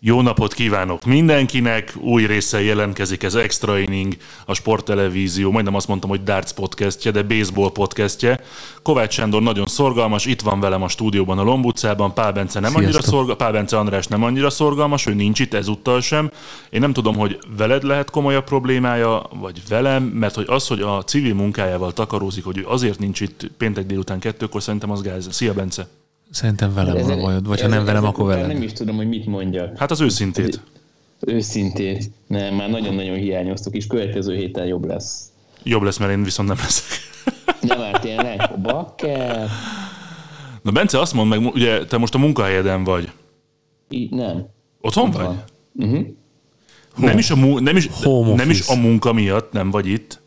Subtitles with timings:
[0.00, 1.94] Jó napot kívánok mindenkinek!
[2.00, 4.16] Új része jelentkezik ez Extra Inning,
[4.46, 8.40] a sporttelevízió, majdnem azt mondtam, hogy darts podcastje, de baseball podcastje.
[8.82, 13.02] Kovács Sándor nagyon szorgalmas, itt van velem a stúdióban a Lombutcában, Pál Bence nem annyira
[13.02, 16.30] szorgalmas, Pál Bence András nem annyira szorgalmas, ő nincs itt ezúttal sem.
[16.70, 21.02] Én nem tudom, hogy veled lehet komolyabb problémája, vagy velem, mert hogy az, hogy a
[21.04, 25.28] civil munkájával takarózik, hogy ő azért nincs itt péntek délután kettőkor, szerintem az gáz.
[25.30, 25.97] Szia Bence!
[26.30, 28.46] Szerintem velem van a bajod, vagy ha nem velem, akkor velem.
[28.46, 29.78] Nem is tudom, hogy mit mondjak.
[29.78, 30.60] Hát az őszintét.
[31.20, 32.10] Őszintét.
[32.26, 35.24] Nem, már nagyon-nagyon hiányoztuk, és következő héten jobb lesz.
[35.62, 36.86] Jobb lesz, mert én viszont nem leszek.
[37.60, 39.48] Nem, már tényleg, bakker.
[40.62, 43.10] Na Bence, azt mondd meg, ugye te most a munkahelyeden vagy.
[43.88, 44.46] Így nem.
[44.80, 45.26] Otthon vagy?
[45.74, 46.06] Uh-huh.
[46.96, 47.88] Nem is, a, mu- nem, is,
[48.34, 50.22] nem is a munka miatt nem vagy itt.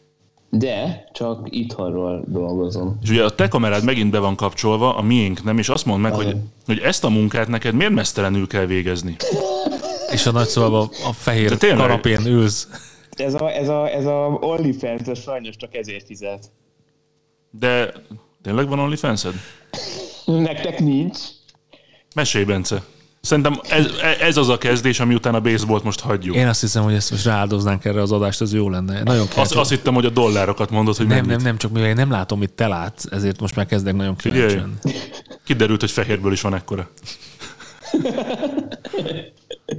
[0.54, 2.98] De csak itthonról dolgozom.
[3.02, 6.02] És ugye a te kamerád megint be van kapcsolva, a miénk nem, és azt mondd
[6.02, 6.36] meg, hogy,
[6.66, 9.16] hogy ezt a munkát neked miért mesztelenül kell végezni?
[10.12, 11.80] És a nagy szobában a fehér tényleg?
[11.80, 12.68] kanapén ülsz.
[13.12, 16.52] Ez a, ez a, ez a OnlyFans, ez sajnos csak ezért fizet.
[17.50, 17.94] De
[18.42, 19.34] tényleg van OnlyFans-ed?
[20.26, 21.20] Nektek nincs.
[22.16, 22.84] Mesélj, Bence.
[23.22, 23.86] Szerintem ez,
[24.20, 26.36] ez az a kezdés, ami után a baseballt most hagyjuk.
[26.36, 29.04] Én azt hiszem, hogy ezt most rááldoznánk erre az adást, az jó lenne.
[29.04, 31.32] Nagyon Azt, azt hittem, hogy a dollárokat mondod, hogy nem, mennyit.
[31.32, 34.16] nem, nem, csak mivel én nem látom, mit te látsz, ezért most már kezdek nagyon
[34.16, 35.00] kíváncsi Figyelj, lenni.
[35.46, 36.90] kiderült, hogy fehérből is van ekkora.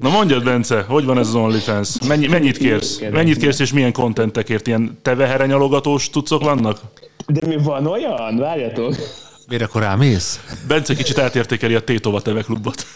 [0.01, 1.89] Na mondjad, Bence, hogy van ez az OnlyFans?
[2.07, 3.01] Mennyi, mennyit kérsz?
[3.11, 4.67] Mennyit kérsz, és milyen kontentekért?
[4.67, 6.81] Ilyen teveherenyalogatós tucok vannak?
[7.27, 8.37] De mi van olyan?
[8.39, 8.95] Várjatok.
[9.49, 10.41] Miért akkor rámész?
[10.69, 12.87] Bence kicsit átértékeli a Tétova Teve klubot.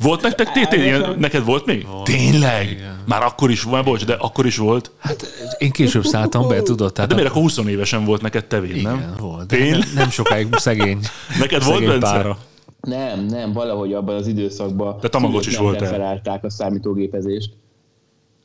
[0.00, 0.72] Volt nektek TT?
[0.74, 1.86] Ilyen, neked volt még?
[2.04, 2.70] Tényleg?
[2.70, 2.98] Igen.
[3.06, 4.90] Már akkor is volt, bocs, de akkor is volt.
[4.98, 5.26] Hát
[5.58, 6.92] én később szálltam be, tudod?
[6.92, 8.94] Tehát De miért akkor 20 évesen volt neked tevéd, nem?
[8.96, 9.46] Igen, volt.
[9.46, 9.78] De Tényleg?
[9.78, 10.98] nem, nem sokáig szegény.
[11.38, 12.12] Neked volt, szegény Bence?
[12.14, 12.38] pára.
[12.80, 15.90] Nem, nem, valahogy abban az időszakban De Tamagocsis szülők nem voltál.
[15.98, 17.50] referálták a számítógépezést.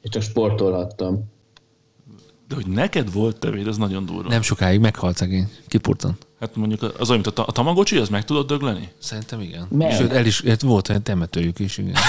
[0.02, 1.24] És csak sportolhattam.
[2.48, 4.30] De hogy neked volt tevéd, az nagyon durva.
[4.30, 5.52] Nem sokáig meghalt szegény.
[5.68, 6.28] Kipurtant.
[6.40, 8.90] Hát mondjuk az olyan, mint a, ta- a Tamagocsi, az meg tudod dögleni?
[8.98, 9.68] Szerintem igen.
[9.70, 9.92] Meg.
[9.92, 11.94] Sőt, el is, hát volt egy temetőjük is, igen.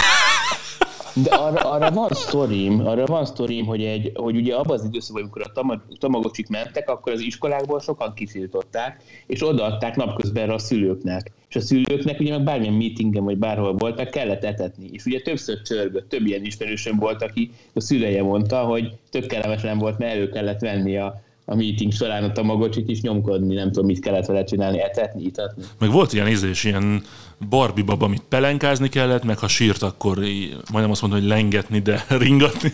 [1.23, 5.23] De arra, arra van sztorim, arra van sztorim, hogy, egy, hogy ugye abban az időszakban,
[5.23, 11.33] amikor a tama- tamagocsik mentek, akkor az iskolákból sokan kiszították, és odaadták napközben a szülőknek.
[11.49, 14.89] És a szülőknek ugye meg bármilyen meetingen vagy bárhol voltak, kellett etetni.
[14.93, 19.79] És ugye többször csörgött, több ilyen ismerősöm volt, aki a szüleje mondta, hogy tök kellemetlen
[19.79, 23.87] volt, mert elő kellett venni a, a meeting során a tamagocsit is nyomkodni, nem tudom,
[23.87, 25.63] mit kellett vele csinálni, etetni, itatni.
[25.79, 27.03] Meg volt ilyen ízés, ilyen
[27.49, 30.19] Barbie baba, amit pelenkázni kellett, meg ha sírt, akkor
[30.71, 32.73] majdnem azt mondom, hogy lengetni, de ringatni.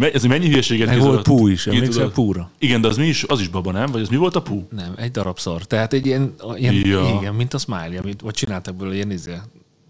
[0.00, 2.50] Ez mennyi hülyeséget Meg volt pú is, emlékszel púra?
[2.58, 3.22] Igen, de az mi is?
[3.22, 3.90] Az is baba, nem?
[3.90, 4.66] Vagy az mi volt a pú?
[4.70, 5.62] Nem, egy darab szar.
[5.62, 7.18] Tehát egy ilyen, ilyen Ja.
[7.20, 9.34] igen, mint a Smiley, amit, vagy csináltak belőle ilyen izé.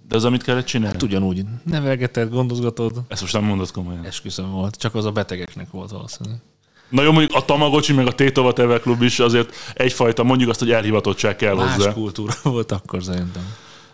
[0.09, 0.93] De az, amit kellett csinálni?
[0.93, 3.01] Hát ugyanúgy nevelgeted, gondozgatod.
[3.09, 4.05] Ezt most nem mondod komolyan.
[4.05, 6.41] Esküszöm volt, csak az a betegeknek volt valószínűleg.
[6.89, 10.59] Na jó, mondjuk a Tamagocsi meg a Tétova Teve Klub is azért egyfajta, mondjuk azt,
[10.59, 11.93] hogy elhivatottság kell Más hozzá.
[11.93, 13.43] kultúra volt akkor szerintem.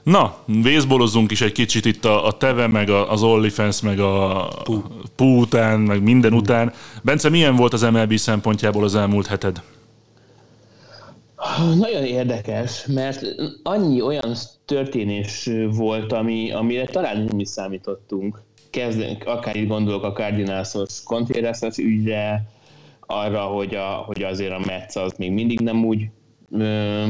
[0.02, 4.48] Na, vészbolozzunk is egy kicsit itt a, a Teve, meg a- az OnlyFans, meg a
[5.16, 6.72] Pú után, meg minden után.
[7.02, 9.62] Bence, milyen volt az MLB szempontjából az elmúlt heted?
[11.74, 13.22] Nagyon érdekes, mert
[13.62, 14.34] annyi olyan
[14.64, 18.42] történés volt, ami, amire talán nem is számítottunk.
[18.70, 22.44] Kezd, akár itt gondolok a Cardinals-os Contreras ügyre,
[23.06, 26.08] arra, hogy, a, hogy azért a Mets az még mindig nem úgy
[26.50, 27.06] ö,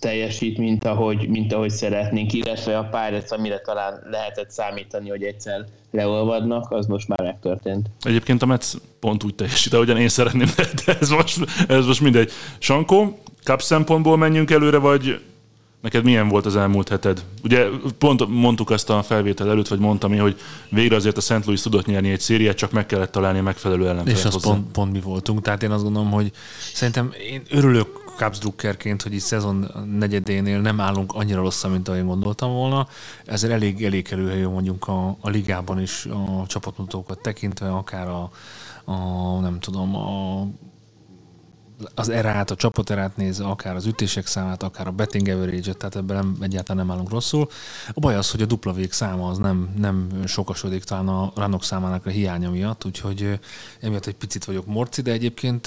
[0.00, 5.64] teljesít, mint ahogy, mint ahogy szeretnénk, illetve a Pirates, amire talán lehetett számítani, hogy egyszer
[5.90, 7.90] leolvadnak, az most már megtörtént.
[8.00, 10.48] Egyébként a Mets pont úgy teljesít, ahogyan én szeretném,
[10.84, 11.38] de ez most,
[11.68, 12.30] ez most mindegy.
[12.58, 15.20] Sankó, cup szempontból menjünk előre, vagy
[15.82, 17.24] Neked milyen volt az elmúlt heted?
[17.42, 17.66] Ugye
[17.98, 21.44] pont mondtuk azt a felvétel előtt, vagy mondtam én, hogy végre azért a St.
[21.44, 24.70] Louis tudott nyerni egy szériát, csak meg kellett találni a megfelelő ellenfelet És az pont,
[24.72, 25.40] pont mi voltunk.
[25.40, 26.32] Tehát én azt gondolom, hogy
[26.72, 32.04] szerintem én örülök Cubs drukkerként, hogy itt szezon negyedénél nem állunk annyira rosszul, mint ahogy
[32.04, 32.88] gondoltam volna.
[33.24, 38.30] Ezért elég, elég kerülhető mondjuk a, a ligában is a csapatmutatókat tekintve, akár a,
[38.84, 40.46] a nem tudom, a
[41.94, 46.16] az erát, a csapaterát nézve, akár az ütések számát, akár a betting average tehát ebben
[46.16, 47.48] nem, egyáltalán nem állunk rosszul.
[47.88, 51.64] A baj az, hogy a dupla vég száma az nem, nem sokasodik talán a ranok
[51.64, 53.38] számának a hiánya miatt, úgyhogy
[53.80, 55.66] emiatt egy picit vagyok morci, de egyébként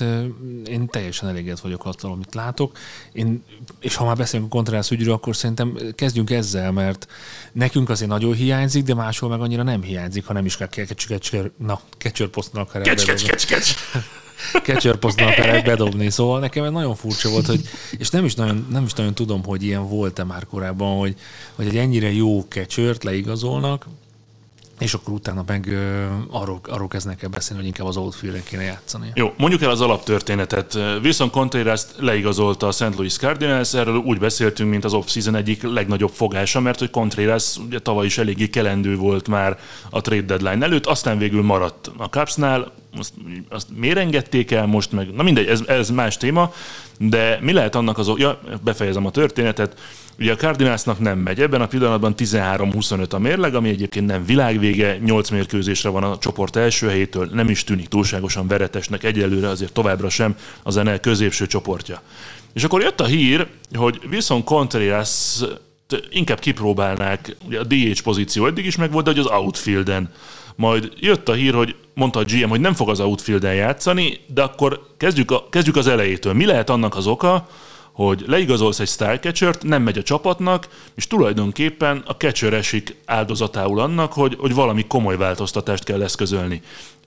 [0.66, 2.78] én teljesen elégedett vagyok attól, amit látok.
[3.12, 3.44] Én,
[3.80, 7.08] és ha már beszélünk a Contreras ügyről, akkor szerintem kezdjünk ezzel, mert
[7.52, 11.52] nekünk azért nagyon hiányzik, de máshol meg annyira nem hiányzik, ha nem is kell kecsör,
[11.58, 12.72] na, kecsör posztnak.
[12.72, 13.74] Kecs, kecs, kecs, kecs
[14.64, 16.10] catcher kellett bedobni.
[16.10, 17.62] Szóval nekem nagyon furcsa volt, hogy,
[17.98, 21.16] és nem is nagyon, nem is nagyon tudom, hogy ilyen volt-e már korábban, hogy,
[21.56, 23.86] hogy egy ennyire jó catchert leigazolnak,
[24.80, 28.64] és akkor utána meg uh, arról, arról kezdnek el beszélni, hogy inkább az outfield kéne
[28.64, 29.12] játszani.
[29.14, 30.74] Jó, mondjuk el az alaptörténetet.
[30.74, 32.96] Wilson contreras leigazolta a St.
[32.96, 37.80] Louis Cardinals, erről úgy beszéltünk, mint az off-season egyik legnagyobb fogása, mert hogy Contreras ugye
[37.80, 39.60] tavaly is eléggé kelendő volt már
[39.90, 43.14] a trade deadline előtt, aztán végül maradt a Cubsnál, azt,
[43.50, 45.14] azt miért engedték el most meg?
[45.14, 46.54] Na mindegy, ez, ez más téma,
[47.00, 48.12] de mi lehet annak az...
[48.16, 49.80] Ja, befejezem a történetet.
[50.20, 51.42] Ugye a Cardinalsnak nem megy.
[51.42, 56.56] Ebben a pillanatban 13-25 a mérleg, ami egyébként nem világvége, 8 mérkőzésre van a csoport
[56.56, 62.02] első helyétől, nem is tűnik túlságosan veretesnek egyelőre, azért továbbra sem az NL középső csoportja.
[62.54, 65.42] És akkor jött a hír, hogy viszont Contreras
[66.10, 70.10] inkább kipróbálnák, ugye a DH pozíció eddig is megvolt, de hogy az outfielden.
[70.56, 74.42] Majd jött a hír, hogy mondta a GM, hogy nem fog az outfielden játszani, de
[74.42, 76.34] akkor kezdjük, a, kezdjük az elejétől.
[76.34, 77.48] Mi lehet annak az oka,
[77.92, 83.80] hogy leigazolsz egy star catchert, nem megy a csapatnak, és tulajdonképpen a catcher esik áldozatául
[83.80, 86.62] annak, hogy, hogy valami komoly változtatást kell eszközölni.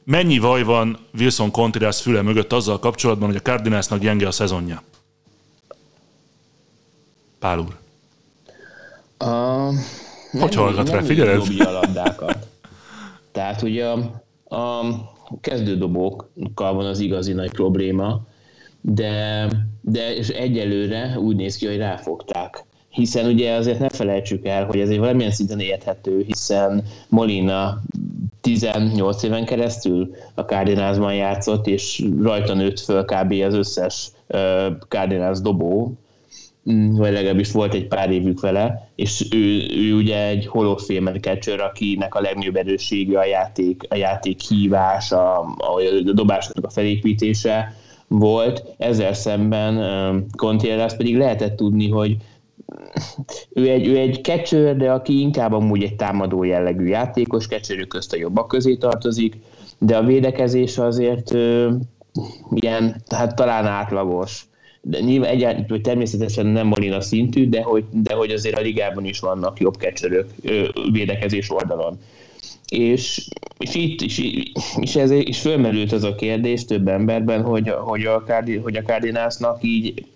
[0.04, 4.82] Mennyi vaj van Wilson Contreras füle mögött azzal kapcsolatban, hogy a Cardinalsnak gyenge a szezonja?
[7.38, 7.76] Pál úr.
[9.24, 9.74] Uh,
[10.40, 11.42] hogy hallgat rá, figyeled?
[13.38, 13.94] Tehát ugye a,
[14.56, 14.84] a
[15.40, 18.20] kezdődobókkal van az igazi nagy probléma,
[18.80, 19.46] de,
[19.80, 22.64] de és egyelőre úgy néz ki, hogy ráfogták.
[22.88, 27.82] Hiszen ugye azért ne felejtsük el, hogy ez egy valamilyen szinten érthető, hiszen Molina
[28.40, 33.32] 18 éven keresztül a Cardinalsban játszott, és rajta nőtt föl kb.
[33.32, 34.10] az összes
[34.88, 35.92] Cardinals dobó,
[36.74, 40.76] vagy legalábbis volt egy pár évük vele, és ő, ő ugye egy Hall
[41.20, 46.70] catcher, akinek a legnagyobb erőssége a játék, a játék hívás, a, a, a dobásoknak a
[46.70, 47.74] felépítése,
[48.08, 52.16] volt, ezzel szemben Contreras pedig lehetett tudni, hogy
[53.52, 58.12] ő egy, ő egy catcher, de aki inkább amúgy egy támadó jellegű játékos, catcherük közt
[58.12, 59.36] a jobbak közé tartozik,
[59.78, 61.70] de a védekezés azért ö,
[62.50, 64.47] ilyen, tehát talán átlagos.
[64.88, 69.04] De nyilván egyáltalán, hogy természetesen nem Molina szintű, de hogy, de hogy azért a ligában
[69.04, 70.28] is vannak jobb catcherök
[70.92, 71.98] védekezés oldalon.
[72.68, 74.20] És, és itt is,
[74.80, 78.82] és ez is fölmerült az a kérdés több emberben, hogy, hogy a, Cardi, hogy a
[78.82, 80.06] Cardinalsnak így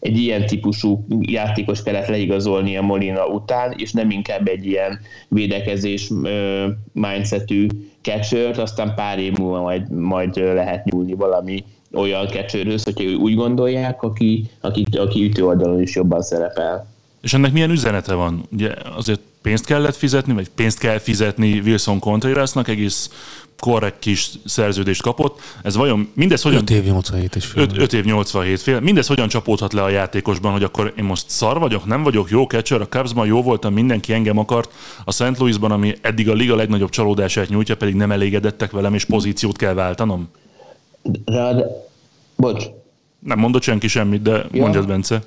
[0.00, 6.10] egy ilyen típusú játékos kellett leigazolni a Molina után, és nem inkább egy ilyen védekezés
[6.92, 7.66] mindsetű
[8.02, 14.02] catchert, aztán pár év múlva majd, majd lehet nyúlni valami olyan catcherhöz, hogyha úgy gondolják,
[14.02, 16.92] aki, aki, aki ütő oldalon is jobban szerepel.
[17.22, 18.42] És ennek milyen üzenete van?
[18.52, 23.10] Ugye azért pénzt kellett fizetni, vagy pénzt kell fizetni Wilson Contrerasnak, egész
[23.58, 25.40] korrekt kis szerződést kapott.
[25.62, 26.62] Ez vajon mindez hogyan...
[26.62, 27.68] 5 év 87 és fél.
[27.76, 28.80] 5 év 87 fél.
[28.80, 32.44] Mindez hogyan csapódhat le a játékosban, hogy akkor én most szar vagyok, nem vagyok jó
[32.44, 34.72] catcher, a Cubsban jó voltam, mindenki engem akart,
[35.04, 35.38] a St.
[35.38, 39.74] Louisban, ami eddig a liga legnagyobb csalódását nyújtja, pedig nem elégedettek velem, és pozíciót kell
[39.74, 40.28] váltanom?
[41.24, 41.64] Rád...
[42.36, 42.64] Bocs.
[43.18, 44.62] Nem mondott senki semmit, de ja.
[44.62, 45.22] mondjad, Bence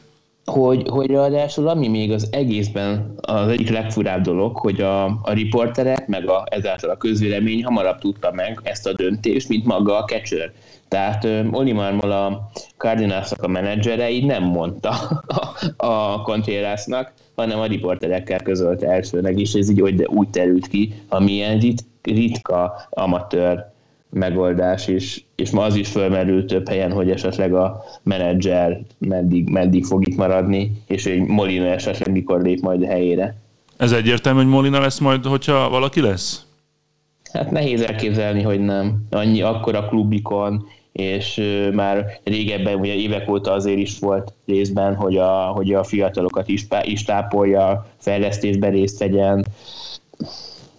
[0.51, 6.07] hogy, hogy ráadásul ami még az egészben az egyik legfurább dolog, hogy a, a riporterek,
[6.07, 10.51] meg a, ezáltal a közvélemény hamarabb tudta meg ezt a döntést, mint maga a catcher.
[10.87, 14.89] Tehát Oli Marmol a cardinals a menedzsere így nem mondta
[15.77, 21.31] a, Contrerasnak, hanem a riporterekkel közölt elsőnek is, ez így úgy, úgy terült ki, ami
[21.31, 23.75] ilyen rit, ritka amatőr
[24.09, 29.85] megoldás is, és ma az is fölmerült több helyen, hogy esetleg a menedzser meddig, meddig
[29.85, 33.35] fog itt maradni, és hogy Molina esetleg mikor lép majd a helyére.
[33.77, 36.45] Ez egyértelmű, hogy Molina lesz majd, hogyha valaki lesz?
[37.31, 39.05] Hát nehéz elképzelni, hogy nem.
[39.09, 41.41] Annyi, akkor a klubikon, és
[41.73, 46.67] már régebben, ugye évek óta azért is volt részben, hogy a, hogy a fiatalokat is,
[46.81, 49.45] is tápolja, fejlesztésben részt vegyen,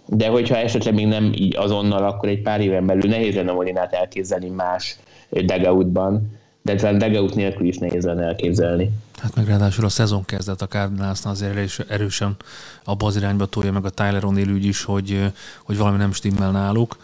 [0.09, 3.93] de hogyha esetleg még nem így azonnal, akkor egy pár éven belül nehéz lenne Molinát
[3.93, 4.97] elképzelni más
[5.29, 8.89] dugoutban, de talán dugout nélkül is nehéz lenne elképzelni.
[9.21, 12.35] Hát meg ráadásul a szezon kezdett a Cardinalsnál azért erősen
[12.83, 15.31] abba az irányba tolja meg a Tyler O'Neill ügy is, hogy,
[15.63, 16.97] hogy valami nem stimmel náluk.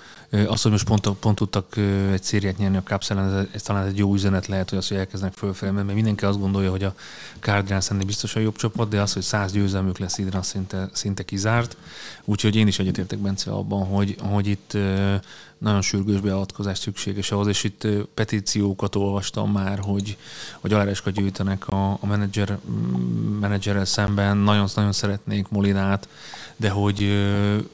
[0.47, 1.77] Az, hogy most pont, pont tudtak
[2.11, 4.87] egy szériát nyerni a Cubs ellen, ez, ez talán egy jó üzenet lehet, hogy az,
[4.87, 6.95] hogy elkezdenek fölfelé, mert mindenki azt gondolja, hogy a
[7.39, 10.89] Cardinals ennél biztos a jobb csapat, de az, hogy száz győzelmük lesz idén, az szinte,
[10.93, 11.77] szinte kizárt.
[12.25, 14.77] Úgyhogy én is egyetértek Bence abban, hogy, hogy itt
[15.57, 20.17] nagyon sürgős beavatkozás szükséges ahhoz, és itt petíciókat olvastam már, hogy,
[20.59, 26.07] hogy aláreska gyűjtenek a, a menedzser, mm, menedzserrel szemben, nagyon-nagyon szeretnék Molinát,
[26.55, 27.25] de hogy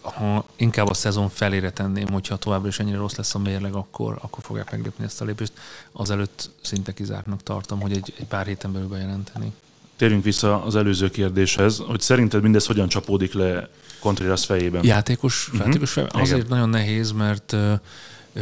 [0.01, 4.17] ha inkább a szezon felére tenném, hogyha továbbra is ennyire rossz lesz a mérleg, akkor,
[4.21, 5.53] akkor fogják meglépni ezt a lépést.
[5.91, 9.51] Azelőtt szinte kizártnak tartom, hogy egy, egy pár héten belül bejelenteni.
[9.95, 13.69] Térjünk vissza az előző kérdéshez, hogy szerinted mindez hogyan csapódik le
[13.99, 14.83] Contreras fejében?
[14.85, 15.65] Játékos, uh-huh.
[15.65, 16.21] játékos fejében?
[16.21, 16.49] Azért Igen.
[16.49, 17.55] nagyon nehéz, mert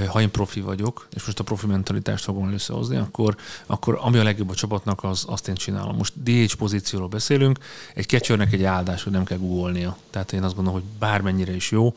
[0.08, 4.24] ha én profi vagyok, és most a profi mentalitást fogom összehozni, akkor, akkor ami a
[4.24, 5.96] legjobb a csapatnak, az, azt én csinálom.
[5.96, 7.60] Most DH pozícióról beszélünk,
[7.94, 9.98] egy catchernek egy áldás, hogy nem kell googolnia.
[10.10, 11.94] Tehát én azt gondolom, hogy bármennyire is jó,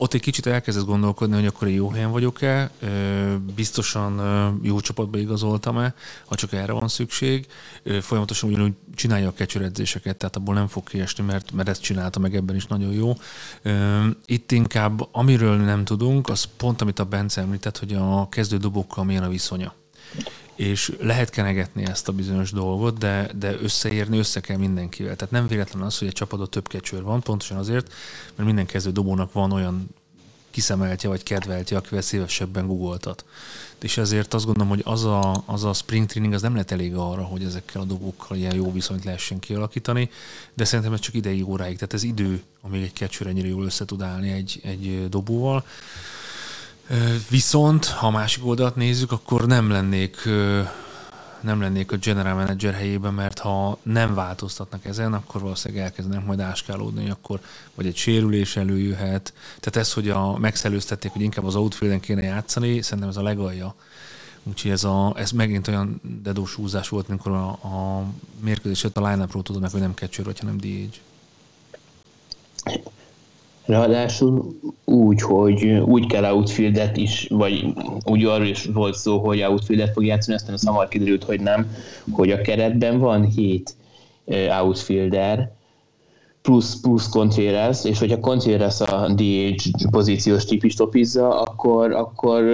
[0.00, 2.70] ott egy kicsit elkezdesz gondolkodni, hogy akkor jó helyen vagyok-e,
[3.54, 4.20] biztosan
[4.62, 5.94] jó csapatba igazoltam-e,
[6.26, 7.46] ha csak erre van szükség.
[8.00, 12.34] Folyamatosan ugyanúgy csinálja a kecsöredzéseket, tehát abból nem fog kiesni, mert, mert ezt csinálta meg
[12.34, 13.12] ebben is nagyon jó.
[14.26, 19.22] Itt inkább, amiről nem tudunk, az pont, amit a Bence említett, hogy a kezdődobókkal milyen
[19.22, 19.74] a viszonya
[20.58, 25.16] és lehet kenegetni ezt a bizonyos dolgot, de, de összeérni össze kell mindenkivel.
[25.16, 27.92] Tehát nem véletlen az, hogy egy csapatban több kecsőr van, pontosan azért,
[28.34, 29.88] mert minden kezdő dobónak van olyan
[30.50, 33.24] kiszemeltje vagy kedveltje, akivel szívesebben googoltat.
[33.82, 36.94] És ezért azt gondolom, hogy az a, az a spring training az nem lehet elég
[36.94, 40.10] arra, hogy ezekkel a dobókkal ilyen jó viszonyt lehessen kialakítani,
[40.54, 43.84] de szerintem ez csak idei óráig, tehát ez idő, amíg egy catcher ennyire jól össze
[43.84, 45.64] tud állni egy, egy dobóval.
[47.30, 50.28] Viszont, ha másik oldalt nézzük, akkor nem lennék
[51.40, 56.40] nem lennék a general manager helyében, mert ha nem változtatnak ezen, akkor valószínűleg elkezdenek majd
[56.40, 57.40] áskálódni, akkor
[57.74, 59.32] vagy egy sérülés előjöhet.
[59.60, 63.74] Tehát ez, hogy a, megszelőztették, hogy inkább az outfielden kéne játszani, szerintem ez a legalja.
[64.42, 68.04] Úgyhogy ez, a, ez megint olyan dedós húzás volt, amikor a, a
[68.40, 70.96] mérkőzéset a line-upról tudom meg, hogy nem catcher, vagy hanem DH.
[73.68, 77.64] Ráadásul úgy, hogy úgy kell outfieldet is, vagy
[78.04, 81.74] úgy arról is volt szó, hogy outfieldet fog játszani, aztán a szamar kiderült, hogy nem,
[82.10, 83.74] hogy a keretben van hét
[84.60, 85.52] outfielder,
[86.42, 92.44] plusz, plusz Contreras, és hogyha Contreras a DH pozíciós típus topizza, akkor, akkor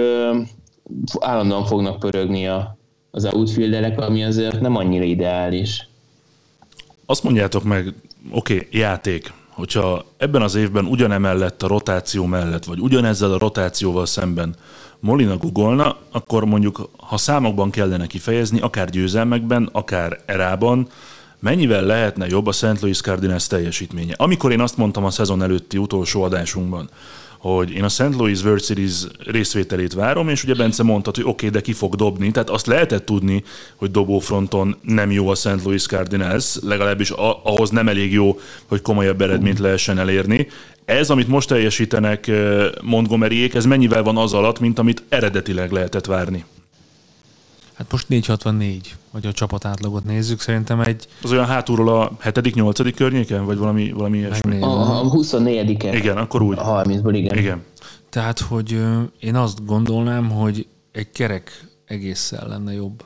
[1.19, 2.77] állandóan fognak pörögni a,
[3.11, 5.87] az outfielderek, ami azért nem annyira ideális.
[7.05, 7.93] Azt mondjátok meg,
[8.31, 14.05] oké, okay, játék, hogyha ebben az évben ugyanemellett a rotáció mellett, vagy ugyanezzel a rotációval
[14.05, 14.55] szemben
[14.99, 20.87] Molina googolna, akkor mondjuk, ha számokban kellene kifejezni, akár győzelmekben, akár erában,
[21.39, 22.81] mennyivel lehetne jobb a St.
[22.81, 24.13] Louis Cardinals teljesítménye?
[24.17, 26.89] Amikor én azt mondtam a szezon előtti utolsó adásunkban,
[27.53, 28.15] hogy én a St.
[28.17, 28.93] Louis World Series
[29.25, 32.65] részvételét várom, és ugye Bence mondta, hogy oké, okay, de ki fog dobni, tehát azt
[32.65, 33.43] lehetett tudni,
[33.75, 35.63] hogy dobófronton nem jó a St.
[35.63, 37.09] Louis Cardinals, legalábbis
[37.43, 40.47] ahhoz nem elég jó, hogy komolyabb eredményt lehessen elérni.
[40.85, 46.05] Ez, amit most teljesítenek eh, Montgomeryék, ez mennyivel van az alatt, mint amit eredetileg lehetett
[46.05, 46.45] várni?
[47.75, 51.07] Hát most 464, vagy a csapat átlagot nézzük, szerintem egy...
[51.23, 52.93] Az olyan hátulról a 7.-8.
[52.95, 54.61] környéken, vagy valami, valami ilyesmi?
[54.61, 56.57] A, a 24 Igen, akkor úgy.
[56.57, 57.37] A 30-ból, igen.
[57.37, 57.63] igen.
[58.09, 58.79] Tehát, hogy
[59.19, 63.03] én azt gondolnám, hogy egy kerek egésszel lenne jobb.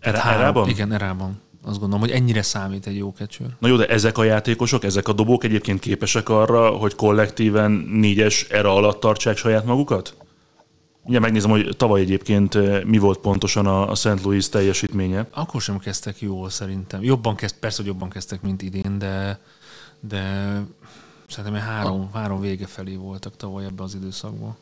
[0.00, 0.68] Erá, három, erában?
[0.68, 1.40] Igen, erában.
[1.64, 3.46] Azt gondolom, hogy ennyire számít egy jó catcher.
[3.58, 8.46] Na jó, de ezek a játékosok, ezek a dobók egyébként képesek arra, hogy kollektíven négyes
[8.50, 10.14] era alatt tartsák saját magukat?
[11.06, 14.22] Ugye megnézem, hogy tavaly egyébként eh, mi volt pontosan a St.
[14.22, 15.26] Louis teljesítménye.
[15.34, 17.02] Akkor sem kezdtek jól szerintem.
[17.02, 19.38] Jobban kezd, persze, hogy jobban kezdtek, mint idén, de,
[20.00, 20.22] de
[21.28, 22.18] szerintem három, a...
[22.18, 24.56] három vége felé voltak tavaly ebben az időszakban.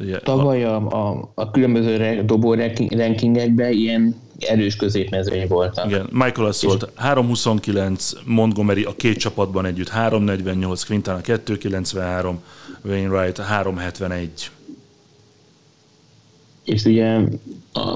[0.00, 2.54] Ugye, Tavaly a, a, a különböző dobó
[2.90, 5.86] rankingekben ilyen erős középmezőny voltak.
[5.86, 12.42] Igen, Michael az volt 329, Montgomery a két csapatban együtt 348, Quintana 293,
[12.84, 14.50] Wainwright 371
[16.64, 17.20] és ugye
[17.72, 17.94] a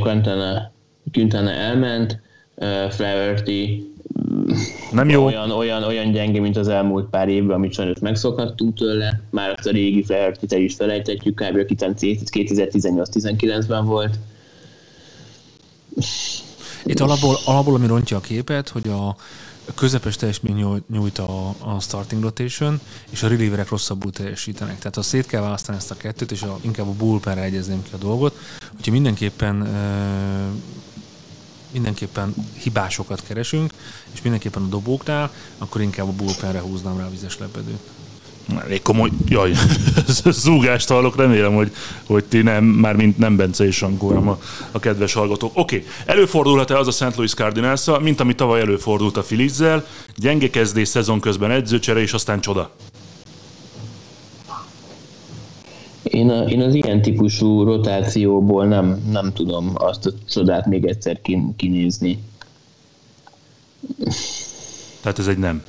[0.00, 0.70] Quintana,
[1.12, 2.20] Quintana elment,
[2.90, 3.88] Flaherty
[4.92, 5.24] Nem jó.
[5.24, 9.20] Olyan, olyan, olyan gyenge, mint az elmúlt pár évben, amit sajnos megszokhattunk tőle.
[9.30, 11.56] Már azt a régi Flaherty-t is felejtetjük, kb.
[11.56, 14.18] aki 2018-19-ben volt.
[16.84, 19.16] Itt alapból, alapból, ami rontja a képet, hogy a
[19.74, 24.78] közepes teljesmény nyújt a, a starting rotation, és a relieverek rosszabbul teljesítenek.
[24.78, 27.90] Tehát ha szét kell választani ezt a kettőt, és a, inkább a bullpenre egyezném ki
[27.92, 28.36] a dolgot,
[28.76, 29.56] hogyha mindenképpen
[31.72, 33.72] mindenképpen hibásokat keresünk,
[34.12, 37.80] és mindenképpen a dobóknál, akkor inkább a bullpenre húznám rá a vizes lepedőt.
[38.58, 39.52] Elég komoly, jaj,
[40.44, 41.72] zúgást hallok, remélem, hogy,
[42.06, 44.38] hogy ti nem, már mint nem Bence és Sankó, hanem a,
[44.70, 45.50] a kedves hallgatók.
[45.54, 45.88] Oké, okay.
[46.06, 47.16] előfordulhat-e az a St.
[47.16, 52.40] Louis cardinals mint ami tavaly előfordult a Filizzel, gyenge kezdés szezon közben edzőcsere, és aztán
[52.40, 52.70] csoda?
[56.02, 61.20] Én, a, én az ilyen típusú rotációból nem, nem tudom azt a csodát még egyszer
[61.56, 62.18] kinézni.
[65.00, 65.62] Tehát ez egy nem.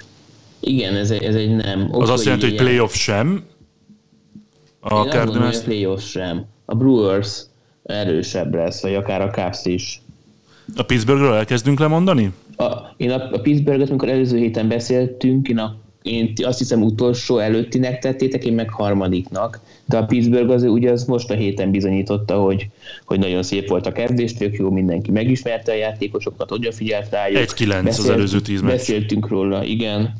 [0.61, 1.87] Igen, ez egy, ez egy nem.
[1.91, 3.43] Ok, az azt jelenti, hogy playoff sem?
[4.79, 5.55] A Én Cardinals?
[5.55, 6.45] Mondom, playoff sem.
[6.65, 7.41] A Brewers
[7.83, 10.01] erősebb lesz, vagy akár a Cubs is.
[10.75, 12.33] A Pittsburghről elkezdünk lemondani?
[12.57, 17.37] A, én a, a Pittsburghet, amikor előző héten beszéltünk, én, a, én azt hiszem utolsó
[17.37, 19.59] előttinek tettétek, én meg harmadiknak.
[19.85, 22.67] De a Pittsburgh az ugye az most a héten bizonyította, hogy,
[23.05, 27.37] hogy nagyon szép volt a kezdés, tök jó, mindenki megismerte a játékosokat, odafigyelt rájuk.
[27.37, 28.71] 1-9 az előző tíz meccs.
[28.71, 30.13] Beszéltünk róla, igen.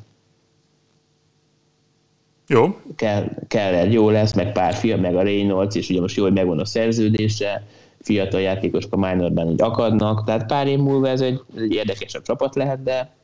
[2.52, 2.80] Jó.
[2.96, 6.24] Kell, kell egy jó lesz, meg pár fia, meg a Reynolds, és ugye most jó,
[6.24, 7.64] hogy megvan a szerződése,
[8.02, 12.22] fiatal játékosok a minorban így akadnak, tehát pár év múlva ez egy, ez egy érdekesebb
[12.22, 13.16] csapat lehet, de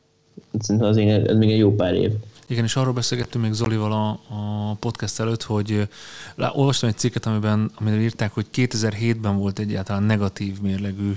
[0.58, 2.10] szerintem az ez még egy jó pár év.
[2.46, 5.88] Igen, és arról beszélgettünk még Zolival a, a podcast előtt, hogy
[6.34, 11.12] lá, olvastam egy cikket, amiben, amiben írták, hogy 2007-ben volt egyáltalán negatív mérlegű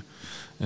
[0.60, 0.66] ö,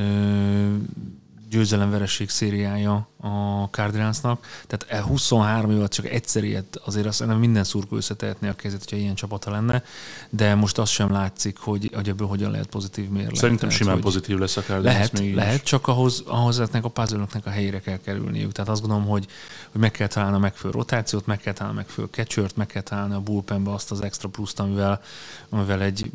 [1.55, 7.95] győzelemvereség szériája a Cardinalsnak, tehát 23 év csak egyszer ilyet azért azt nem minden szurkó
[7.95, 9.83] összetehetné a kezét, hogyha ilyen csapata lenne,
[10.29, 13.35] de most az sem látszik, hogy, hogy ebből hogyan lehet pozitív mérleg.
[13.35, 17.25] Szerintem tehát, simán pozitív lesz a Cardinals Lehet, még lehet csak ahhoz, ahhoz a puzzle
[17.43, 18.51] a helyére kell kerülniük.
[18.51, 19.25] Tehát azt gondolom, hogy,
[19.71, 22.81] hogy meg kell találni a megfelelő rotációt, meg kell találni a megfelelő catchert, meg kell
[22.81, 25.01] találni a bullpenbe azt az extra pluszt, amivel,
[25.50, 26.12] amivel egy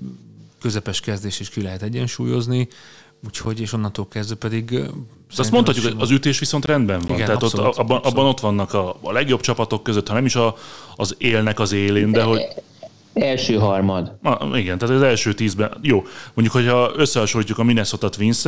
[0.60, 2.68] közepes kezdés is ki lehet egyensúlyozni
[3.26, 4.80] Úgyhogy, és onnantól kezdve pedig...
[5.36, 7.14] Azt mondhatjuk, hogy az ütés viszont rendben van.
[7.14, 10.24] Igen, Tehát abszolút, ott, abban, abban ott vannak a, a legjobb csapatok között, ha nem
[10.24, 10.54] is a,
[10.96, 12.40] az élnek az élén, de hogy...
[13.14, 14.16] Első harmad.
[14.22, 15.78] Na, igen, tehát az első tízben.
[15.82, 18.44] Jó, mondjuk, hogyha összehasonlítjuk a Minnesota twins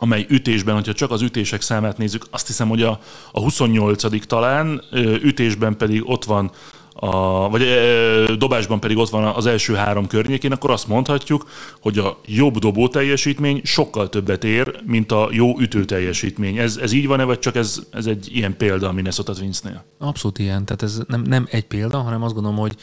[0.00, 3.00] amely ütésben, hogyha csak az ütések számát nézzük, azt hiszem, hogy a,
[3.32, 4.82] a 28 talán,
[5.22, 6.50] ütésben pedig ott van
[7.00, 11.98] a, vagy e, dobásban pedig ott van az első három környékén, akkor azt mondhatjuk, hogy
[11.98, 16.56] a jobb dobó teljesítmény sokkal többet ér, mint a jó ütő teljesítmény.
[16.56, 19.84] Ez, ez így van-e, vagy csak ez, ez egy ilyen példa a Minnesota Twinsnél?
[19.98, 20.64] Abszolút ilyen.
[20.64, 22.76] Tehát ez nem, nem egy példa, hanem azt gondolom, hogy,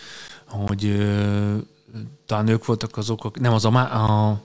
[0.45, 1.55] hogy ö,
[2.25, 4.41] talán ők voltak azok, nem az a, a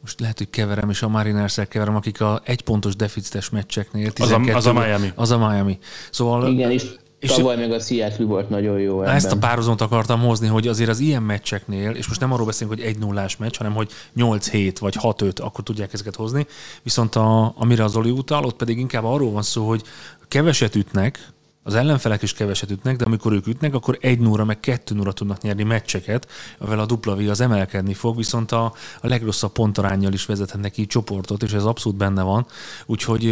[0.00, 4.12] most lehet, hogy keverem, és a mariners keverem, akik a egypontos deficites meccseknél.
[4.20, 5.12] Az a, az a Miami.
[5.14, 5.78] Az a Miami.
[6.10, 6.84] Szóval Igen, és
[7.18, 9.14] és Tavaly meg a Seattle volt nagyon jó ebben.
[9.14, 12.78] Ezt a párhuzamot akartam hozni, hogy azért az ilyen meccseknél, és most nem arról beszélünk,
[12.78, 16.46] hogy egy nullás meccs, hanem hogy 8-7 vagy 6-5, akkor tudják ezeket hozni.
[16.82, 19.82] Viszont a, amire az Oli utal, ott pedig inkább arról van szó, hogy
[20.28, 24.60] keveset ütnek, az ellenfelek is keveset ütnek, de amikor ők ütnek, akkor egy núra, meg
[24.60, 26.28] kettő núra tudnak nyerni meccseket,
[26.58, 28.64] amivel a dupla V az emelkedni fog, viszont a,
[29.00, 32.46] a legrosszabb pontarányjal is vezethetnek ki csoportot, és ez abszolút benne van.
[32.86, 33.24] Úgyhogy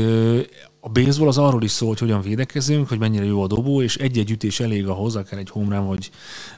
[0.86, 3.96] a baseball az arról is szól, hogy hogyan védekezünk, hogy mennyire jó a dobó, és
[3.96, 6.10] egy-egy ütés elég ahhoz, akár egy home vagy,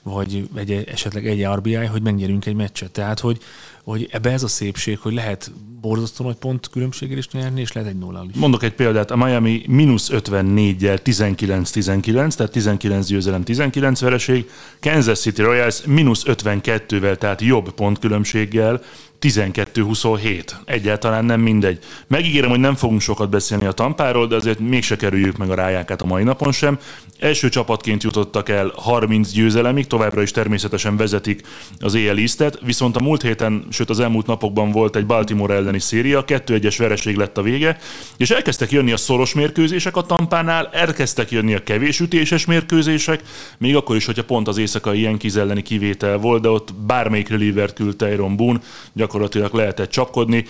[0.03, 2.91] vagy egy, esetleg egy RBI, hogy megnyerünk egy meccset.
[2.91, 3.39] Tehát, hogy,
[3.85, 7.89] hogy ebbe ez a szépség, hogy lehet borzasztó nagy pont különbséggel is nyerni, és lehet
[7.89, 8.37] egy nullal is.
[8.37, 15.43] Mondok egy példát, a Miami mínusz 54-jel 19-19, tehát 19 győzelem, 19 vereség, Kansas City
[15.43, 18.83] Royals mínusz 52-vel, tehát jobb pontkülönbséggel
[19.21, 20.45] 12-27.
[20.65, 21.79] Egyáltalán nem mindegy.
[22.07, 26.03] Megígérem, hogy nem fogunk sokat beszélni a tampáról, de azért mégse kerüljük meg a rájákát
[26.03, 26.79] a mai napon sem.
[27.19, 31.47] Első csapatként jutottak el 30 győzelemig, továbbra is természetesen vezetik
[31.79, 35.79] az éjjel lisztet, viszont a múlt héten, sőt az elmúlt napokban volt egy Baltimore elleni
[35.79, 37.79] széria, 2-1-es vereség lett a vége,
[38.17, 43.23] és elkezdtek jönni a szoros mérkőzések a tampánál, elkezdtek jönni a kevés ütéses mérkőzések,
[43.59, 47.73] még akkor is, hogyha pont az éjszakai ilyen elleni kivétel volt, de ott bármelyik reliever
[47.73, 48.61] küldte Iron Boone,
[48.93, 50.45] gyakorlatilag lehetett csapkodni.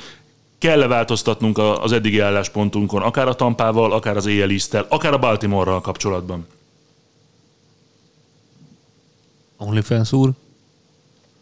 [0.59, 4.51] Kell-e változtatnunk az eddigi álláspontunkon, akár a Tampával, akár az éjjel
[4.89, 6.47] akár a Baltimore-ral kapcsolatban?
[9.59, 10.31] OnlyFans úr?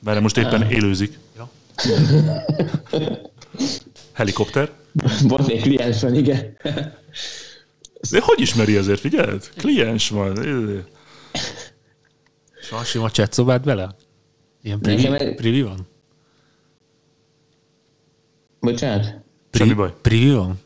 [0.02, 1.18] Mert most éppen élőzik.
[1.36, 1.50] Ja.
[4.12, 4.70] Helikopter?
[5.22, 6.56] Van egy kliens van, igen.
[8.10, 9.50] De hogy ismeri ezért, figyeld?
[9.56, 10.42] Kliens van.
[12.60, 13.94] És van sima chat szobát vele?
[14.62, 15.86] Ilyen privi, Nekem- privi van?
[18.60, 19.14] Bocsánat?
[19.52, 19.92] Semmi baj.
[20.02, 20.60] Privi van?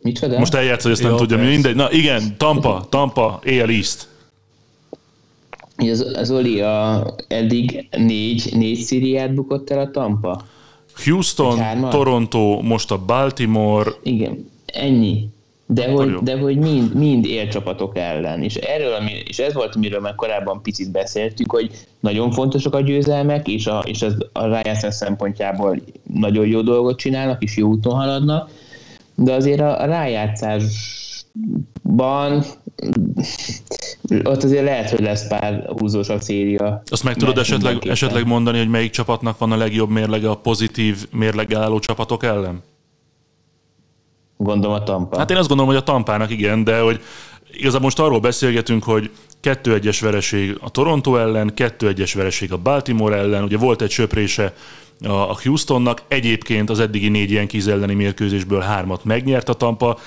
[0.00, 0.38] Micsoda?
[0.38, 1.54] Most eljátsz, hogy ezt nem Jó, tudja, mi persze.
[1.54, 1.74] mindegy.
[1.76, 4.08] Na igen, Tampa, Tampa, AL East.
[5.76, 10.44] Az, az Oli a, eddig négy, négy szíriát bukott el a Tampa?
[11.04, 11.88] Houston?
[11.90, 13.90] Toronto, most a Baltimore.
[14.02, 15.28] Igen, ennyi.
[15.66, 16.20] De hogy, jó.
[16.20, 18.42] de hogy mind, mind élcsapatok ellen.
[18.42, 22.80] És erről, ami, és ez volt, amiről már korábban picit beszéltünk, hogy nagyon fontosak a
[22.80, 25.80] győzelmek, és, a, és az, a rájátszás szempontjából
[26.14, 28.50] nagyon jó dolgot csinálnak, és jó úton haladnak,
[29.14, 32.44] de azért a, a rájátszásban
[34.24, 36.82] ott azért lehet, hogy lesz pár húzósabb széria.
[36.90, 41.06] Azt meg tudod esetleg, esetleg mondani, hogy melyik csapatnak van a legjobb mérlege a pozitív
[41.10, 42.62] mérleggel álló csapatok ellen?
[44.36, 45.18] Gondolom a Tampa.
[45.18, 47.00] Hát én azt gondolom, hogy a Tampának igen, de hogy
[47.52, 49.10] igazából most arról beszélgetünk, hogy
[49.42, 54.54] 2-1-es vereség a Toronto ellen, 2-1-es vereség a Baltimore ellen, ugye volt egy söprése
[55.00, 59.98] a a Houstonnak, egyébként az eddigi négy ilyen kíz elleni mérkőzésből hármat megnyert a Tampa.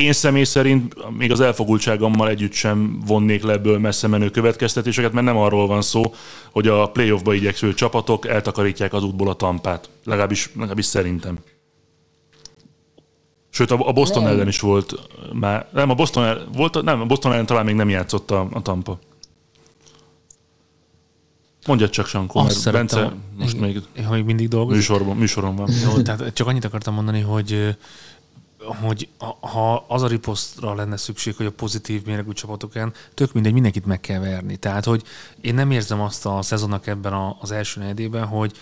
[0.00, 5.26] Én személy szerint még az elfogultságommal együtt sem vonnék le ebből messze menő következtetéseket, mert
[5.26, 6.14] nem arról van szó,
[6.50, 9.88] hogy a playoffba igyeksző csapatok eltakarítják az útból a Tampát.
[10.04, 11.38] Legalábbis, legalábbis szerintem.
[13.50, 14.32] Sőt, a Boston Nem.
[14.32, 14.94] ellen is volt
[15.32, 18.48] már, nem, a Boston, el, volt, nem, a Boston ellen talán még nem játszott a,
[18.52, 18.98] a Tampa.
[21.66, 24.76] Mondjad csak, Sankó, Azt mert Bence szerettem, most igen, még Én még mindig dolgozik.
[24.76, 25.70] műsorban, műsoron van.
[25.84, 27.76] Jó, tehát csak annyit akartam mondani, hogy
[28.64, 29.08] hogy
[29.40, 34.00] ha- az a riposztra lenne szükség, hogy a pozitív méregű csapatokon, tök mindegy, mindenkit meg
[34.00, 34.56] kell verni.
[34.56, 35.02] Tehát, hogy
[35.40, 38.52] én nem érzem azt a szezonnak ebben az első negyedében, hogy,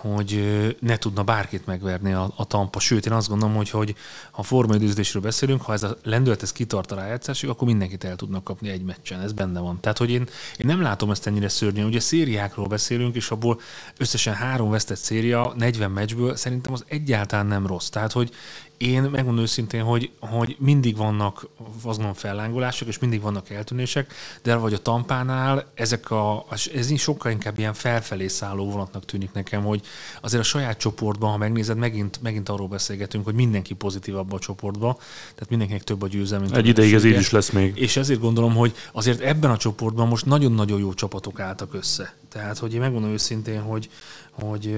[0.00, 2.80] hogy ne tudna bárkit megverni a, a Tampa.
[2.80, 3.94] Sőt, én azt gondolom, hogy, hogy
[4.30, 8.16] ha formai időzítésről beszélünk, ha ez a lendület ez kitart a rájátszásig, akkor mindenkit el
[8.16, 9.20] tudnak kapni egy meccsen.
[9.20, 9.80] Ez benne van.
[9.80, 11.86] Tehát, hogy én, én nem látom ezt ennyire szörnyen.
[11.86, 13.60] Ugye szériákról beszélünk, és abból
[13.96, 17.88] összesen három vesztett széria 40 meccsből szerintem az egyáltalán nem rossz.
[17.88, 18.32] Tehát, hogy
[18.80, 21.46] én megmondom őszintén, hogy, hogy mindig vannak
[21.82, 27.58] gondolom fellángolások, és mindig vannak eltűnések, de vagy a tampánál ezek a, ez sokkal inkább
[27.58, 29.82] ilyen felfelé szálló vonatnak tűnik nekem, hogy
[30.20, 34.98] azért a saját csoportban, ha megnézed, megint, megint arról beszélgetünk, hogy mindenki pozitívabb a csoportba,
[35.34, 36.48] tehát mindenkinek több a győzelem.
[36.52, 37.76] Egy ideig ez így is lesz még.
[37.76, 42.14] És ezért gondolom, hogy azért ebben a csoportban most nagyon-nagyon jó csapatok álltak össze.
[42.28, 43.90] Tehát, hogy én megmondom őszintén, hogy,
[44.30, 44.76] hogy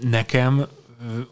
[0.00, 0.66] nekem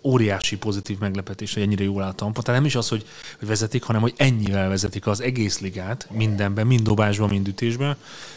[0.03, 2.43] óriási pozitív meglepetés, hogy ennyire jól áll Tampa.
[2.43, 3.07] Tehát nem is az, hogy,
[3.41, 7.97] vezetik, hanem hogy ennyivel vezetik az egész ligát, mindenben, mind dobásban, mind ütésben.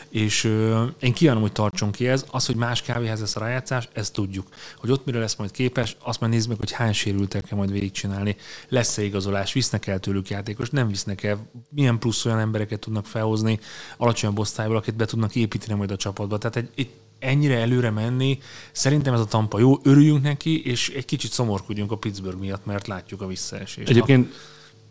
[0.09, 2.25] És ö, én kívánom, hogy tartson ki ez.
[2.31, 4.47] Az, hogy más kávéhez lesz a rájátszás, ezt tudjuk.
[4.77, 7.71] Hogy ott mire lesz majd képes, azt majd nézd meg, hogy hány sérültek kell majd
[7.71, 8.35] végigcsinálni.
[8.69, 13.59] Lesz-e igazolás, visznek el tőlük játékos, nem visznek el, milyen plusz olyan embereket tudnak felhozni
[13.97, 16.37] alacsonyabb osztályból, akit be tudnak építeni majd a csapatba.
[16.37, 16.89] Tehát egy, egy
[17.23, 18.39] ennyire előre menni,
[18.71, 22.87] szerintem ez a Tampa jó, örüljünk neki, és egy kicsit szomorkodjunk a Pittsburgh miatt, mert
[22.87, 23.89] látjuk a visszaesést.
[23.89, 24.33] Egyébként,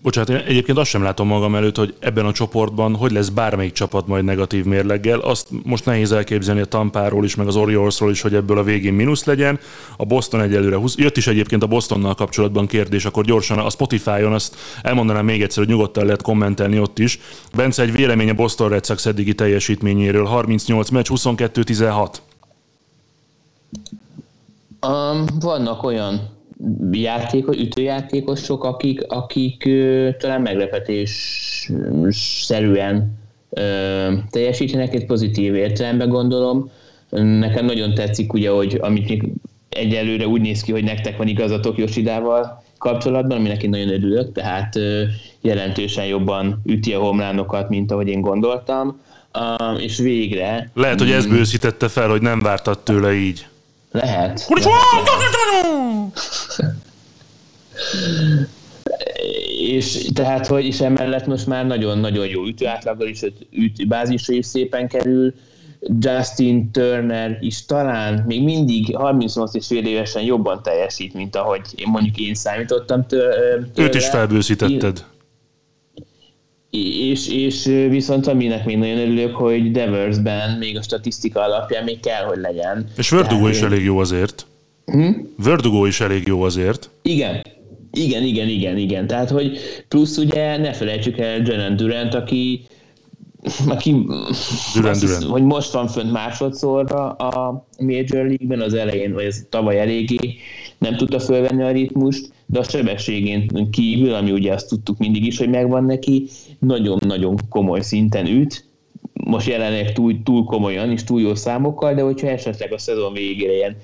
[0.03, 3.73] bocsánat, én egyébként azt sem látom magam előtt, hogy ebben a csoportban hogy lesz bármelyik
[3.73, 5.19] csapat majd negatív mérleggel.
[5.19, 8.93] Azt most nehéz elképzelni a Tampáról is, meg az Oriolsról is, hogy ebből a végén
[8.93, 9.59] mínusz legyen.
[9.97, 10.97] A Boston egyelőre 20.
[10.97, 15.65] Jött is egyébként a Bostonnal kapcsolatban kérdés, akkor gyorsan a Spotify-on azt elmondanám még egyszer,
[15.65, 17.19] hogy nyugodtan lehet kommentelni ott is.
[17.55, 20.25] Bence egy vélemény a Boston Red Sox eddigi teljesítményéről.
[20.25, 22.15] 38 meccs, 22-16.
[24.87, 26.41] Um, vannak olyan
[26.90, 29.68] játékos, ütőjátékosok, akik, akik
[30.18, 31.12] talán meglepetés
[32.11, 33.20] szerűen
[34.31, 36.70] teljesítenek, egy pozitív értelemben gondolom.
[37.11, 39.29] Nekem nagyon tetszik ugye, hogy amit még
[39.68, 44.79] egyelőre úgy néz ki, hogy nektek van igazatok Josidával kapcsolatban, aminek én nagyon örülök, tehát
[45.40, 49.01] jelentősen jobban üti a homlánokat, mint ahogy én gondoltam.
[49.79, 53.46] És végre Lehet, hogy ez bőszítette fel, hogy nem vártad tőle így.
[53.92, 54.46] Lehet.
[59.59, 64.46] és tehát, hogy és emellett most már nagyon-nagyon jó ütőátlaggal is, öt- üt, bázisra is
[64.46, 65.35] szépen kerül,
[65.98, 71.88] Justin Turner is talán még mindig 38 és fél évesen jobban teljesít, mint ahogy én
[71.88, 73.18] mondjuk én számítottam tő-
[73.74, 73.88] tőle.
[73.88, 75.05] Őt is felbőszítetted.
[77.11, 82.25] És, és viszont aminek még nagyon örülök, hogy Deversben még a statisztika alapján még kell,
[82.25, 82.87] hogy legyen.
[82.97, 84.47] És Verdugo is elég jó azért.
[84.85, 85.11] Hm?
[85.37, 86.91] Verdugo is elég jó azért.
[87.03, 87.43] Igen.
[87.93, 89.07] Igen, igen, igen, igen.
[89.07, 89.59] Tehát, hogy
[89.89, 92.67] plusz ugye ne felejtsük el Jalen Durant, aki
[93.67, 94.07] aki
[94.75, 95.25] Durant, hiszem, Durant.
[95.25, 100.35] hogy most van fönt másodszorra a Major League-ben, az elején, vagy ez tavaly eléggé
[100.79, 105.38] nem tudta fölvenni a ritmust, de a sebességén kívül, ami ugye azt tudtuk mindig is,
[105.38, 108.65] hogy megvan neki, nagyon-nagyon komoly szinten üt,
[109.12, 113.53] most jelenleg túl, túl komolyan és túl jó számokkal, de hogyha esetleg a szezon végére
[113.53, 113.77] ilyen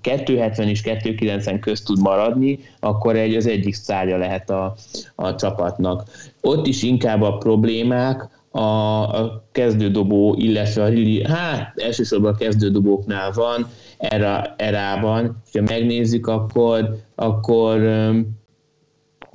[0.00, 4.74] 270 és 290 közt tud maradni, akkor egy az egyik szárja lehet a,
[5.14, 6.04] a csapatnak.
[6.40, 10.90] Ott is inkább a problémák a, a kezdődobó, illetve a,
[11.32, 13.66] hát elsősorban a kezdődobóknál van,
[14.02, 17.80] erre, erában, ha megnézzük, akkor, akkor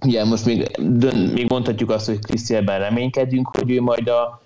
[0.06, 0.78] ugye most még,
[1.34, 4.42] még mondhatjuk azt, hogy Krisztielben reménykedünk, hogy ő majd a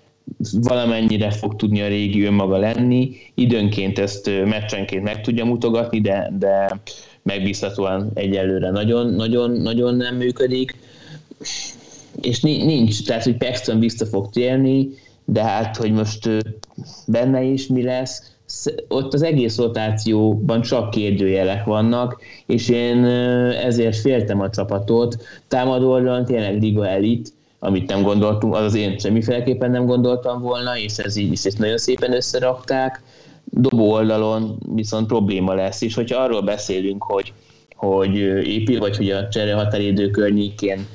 [0.52, 3.10] valamennyire fog tudni a régi önmaga lenni.
[3.34, 6.80] Időnként ezt meccsenként meg tudja mutogatni, de, de
[7.22, 10.76] megbízhatóan egyelőre nagyon, nagyon, nagyon nem működik.
[12.20, 14.88] És nincs, tehát hogy Paxton vissza fog térni,
[15.24, 16.28] de hát, hogy most
[17.06, 18.31] benne is mi lesz,
[18.88, 23.04] ott az egész rotációban csak kérdőjelek vannak, és én
[23.64, 25.16] ezért féltem a csapatot.
[25.48, 30.78] Támadó oldalon tényleg liga elit, amit nem gondoltunk, az az én semmiféleképpen nem gondoltam volna,
[30.78, 33.02] és ez így is ezt nagyon szépen összerakták.
[33.44, 37.32] Dobó oldalon viszont probléma lesz, és hogyha arról beszélünk, hogy,
[37.74, 40.86] hogy épül, vagy hogy a csere határidő környékén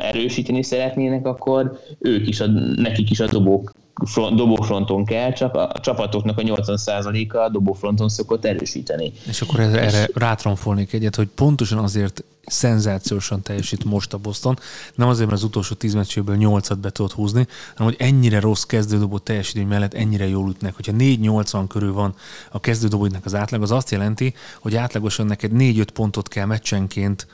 [0.00, 2.46] erősíteni szeretnének, akkor ők is, a,
[2.76, 3.72] nekik is a dobók
[4.04, 9.12] front, dobófronton kell, csak a, csapatoknak a 80%-a a dobófronton szokott erősíteni.
[9.28, 14.58] És akkor erre, erre rátronfolnék egyet, hogy pontosan azért szenzációsan teljesít most a Boston.
[14.94, 18.62] Nem azért, mert az utolsó tíz meccséből nyolcat be tudott húzni, hanem hogy ennyire rossz
[18.62, 20.74] kezdődobó teljesítmény mellett ennyire jól ütnek.
[20.74, 22.14] Hogyha 4-80 körül van
[22.50, 27.26] a kezdődobóidnak az átlag, az azt jelenti, hogy átlagosan neked 4-5 pontot kell meccsenként,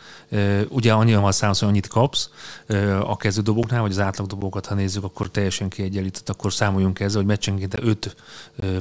[0.68, 2.30] ugye annyival számolsz, hogy annyit kapsz
[3.02, 7.78] a kezdődobóknál, vagy az átlagdobókat, ha nézzük, akkor teljesen kiegyenlített, akkor számoljunk ezzel, hogy meccsenként
[7.80, 8.16] 5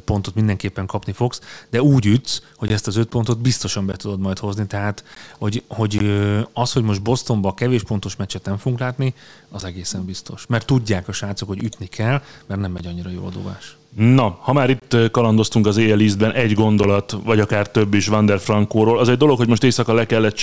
[0.05, 4.19] pontot mindenképpen kapni fogsz, de úgy ütsz, hogy ezt az 5 pontot biztosan be tudod
[4.19, 5.03] majd hozni, tehát
[5.37, 6.20] hogy, hogy
[6.53, 9.13] az, hogy most Bostonba kevés pontos meccset nem fogunk látni,
[9.49, 10.45] az egészen biztos.
[10.47, 13.75] Mert tudják a srácok, hogy ütni kell, mert nem megy annyira jó a dobás.
[13.95, 18.99] Na, ha már itt kalandoztunk az éjjel egy gondolat, vagy akár több is Van Frankóról,
[18.99, 20.35] az egy dolog, hogy most éjszaka le kellett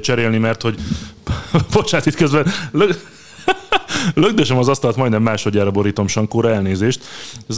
[0.00, 0.78] cserélni, mert hogy,
[1.72, 2.46] bocsánat, itt közben
[4.14, 7.04] Lögdösem az asztalt, majdnem másodjára borítom Sankóra, elnézést.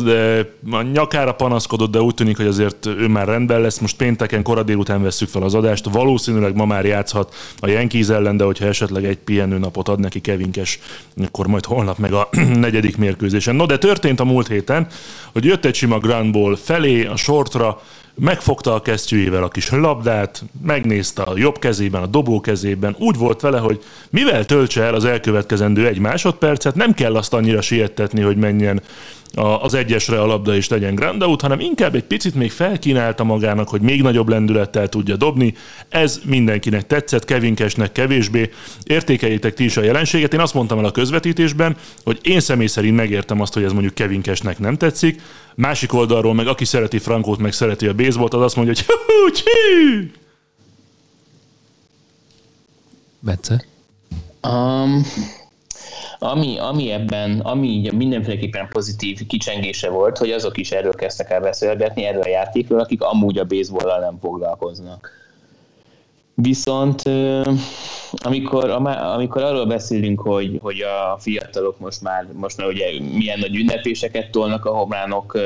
[0.04, 3.78] De a nyakára panaszkodott, de úgy tűnik, hogy azért ő már rendben lesz.
[3.78, 5.88] Most pénteken, kora délután vesszük fel az adást.
[5.90, 10.78] Valószínűleg ma már játszhat a Yankees ellen, de hogyha esetleg egy pihenőnapot ad neki Kevinkes,
[11.24, 13.56] akkor majd holnap meg a negyedik mérkőzésen.
[13.56, 14.86] No, de történt a múlt héten,
[15.32, 17.80] hogy jött egy sima groundball felé, a sortra,
[18.18, 23.40] megfogta a kesztyűjével a kis labdát, megnézte a jobb kezében, a dobó kezében, úgy volt
[23.40, 28.36] vele, hogy mivel töltse el az elkövetkezendő egy másodpercet, nem kell azt annyira siettetni, hogy
[28.36, 28.82] menjen
[29.34, 33.80] az egyesre a labda is legyen grandout, hanem inkább egy picit még felkínálta magának, hogy
[33.80, 35.54] még nagyobb lendülettel tudja dobni.
[35.88, 38.50] Ez mindenkinek tetszett, Kevinkesnek kevésbé.
[38.82, 40.34] Értékeljétek ti is a jelenséget.
[40.34, 43.94] Én azt mondtam el a közvetítésben, hogy én személy szerint megértem azt, hogy ez mondjuk
[43.94, 45.20] Kevinkesnek nem tetszik.
[45.54, 48.96] Másik oldalról meg aki szereti Frankót, meg szereti a baseballt, az azt mondja, hogy hú,
[53.20, 53.64] Bence?
[54.42, 55.04] Um,
[56.18, 62.04] ami, ami ebben, ami mindenféleképpen pozitív kicsengése volt, hogy azok is erről kezdtek el beszélgetni,
[62.04, 65.10] erről a játékról, akik amúgy a baseball nem foglalkoznak.
[66.40, 67.02] Viszont
[68.16, 68.70] amikor,
[69.14, 72.84] amikor arról beszélünk, hogy, hogy a fiatalok most már, most már ugye
[73.16, 75.38] milyen nagy ünnepéseket tolnak a homlánok,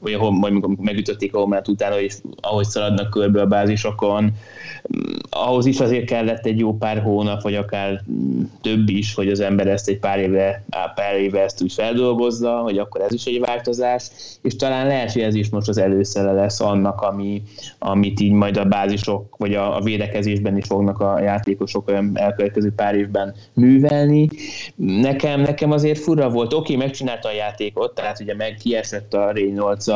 [0.00, 4.32] vagy amikor megütötték a homlát utána, és ahogy szaladnak körbe a bázisokon,
[5.30, 8.02] ahhoz is azért kellett egy jó pár hónap, vagy akár
[8.60, 12.78] több is, hogy az ember ezt egy pár éve, pár éve ezt úgy feldolgozza, hogy
[12.78, 14.10] akkor ez is egy változás,
[14.42, 17.42] és talán lehet, hogy ez is most az előszele lesz annak, ami,
[17.78, 19.80] amit így majd a bázisok, vagy a, a
[20.40, 24.28] védekezésben is fognak a játékosok olyan elkövetkező pár évben művelni.
[24.76, 29.30] Nekem, nekem azért fura volt, oké, okay, megcsinálta a játékot, tehát ugye meg kiesett a
[29.30, 29.86] Reynolds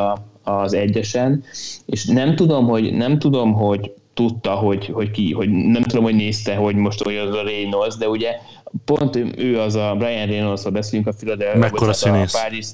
[0.42, 1.44] az egyesen,
[1.87, 6.14] és nem tudom, hogy, nem tudom, hogy tudta, hogy, hogy ki, hogy nem tudom, hogy
[6.14, 8.37] nézte, hogy most olyan az a Reynolds, de ugye
[8.85, 11.90] pont ő az a Brian Reynolds-ról beszélünk a Philadelphia, Mekkora.
[11.90, 12.66] A Paris,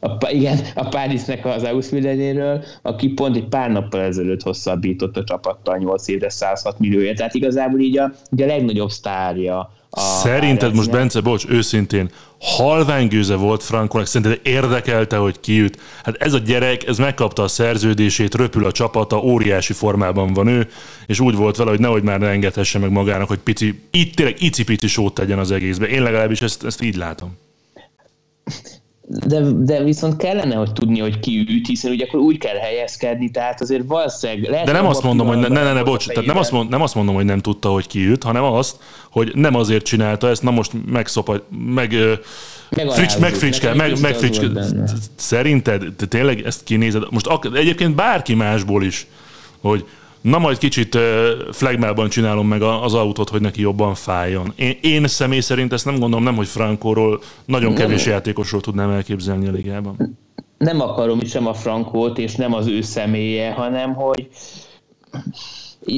[0.00, 5.76] a, igen, a Parisnek az outfielderéről, aki pont egy pár nappal ezelőtt hosszabbított a csapattal
[5.76, 7.16] 8 évre 106 millióért.
[7.16, 13.34] Tehát igazából így a, így a legnagyobb sztárja a Szerinted most, Bence, bocs, őszintén, halványgőze
[13.34, 15.78] volt Frankónak, szerinted érdekelte, hogy kiüt?
[16.02, 20.68] Hát ez a gyerek, ez megkapta a szerződését, röpül a csapata, óriási formában van ő,
[21.06, 24.42] és úgy volt vele, hogy nehogy már ne engedhesse meg magának, hogy pici, itt tényleg
[24.42, 25.88] icipici sót tegyen az egészbe.
[25.88, 27.36] Én legalábbis ezt, ezt így látom
[29.08, 33.30] de, de viszont kellene, hogy tudni, hogy ki üt, hiszen ugye akkor úgy kell helyezkedni,
[33.30, 36.26] tehát azért valószínűleg lehet, De nem azt mondom, hogy ne, ne, ne, ne bocs, tehát
[36.26, 38.76] nem azt, mond, nem azt mondom, hogy nem tudta, hogy ki üt, hanem azt,
[39.10, 41.94] hogy nem azért csinálta ezt, na most megszopa, meg
[42.88, 44.68] frics, megfricskál, meg, megfricskál.
[45.14, 47.02] Szerinted te tényleg ezt kinézed?
[47.10, 49.06] Most ak- egyébként bárki másból is,
[49.60, 49.84] hogy
[50.20, 50.98] na majd kicsit
[51.52, 54.52] flagmában csinálom meg az autót, hogy neki jobban fájjon.
[54.56, 58.12] Én, én személy szerint ezt nem gondolom, nem, hogy Frankóról, nagyon kevés nem.
[58.12, 60.18] játékosról tudnám elképzelni a ligában.
[60.58, 64.28] Nem akarom sem a Frankót, és nem az ő személye, hanem hogy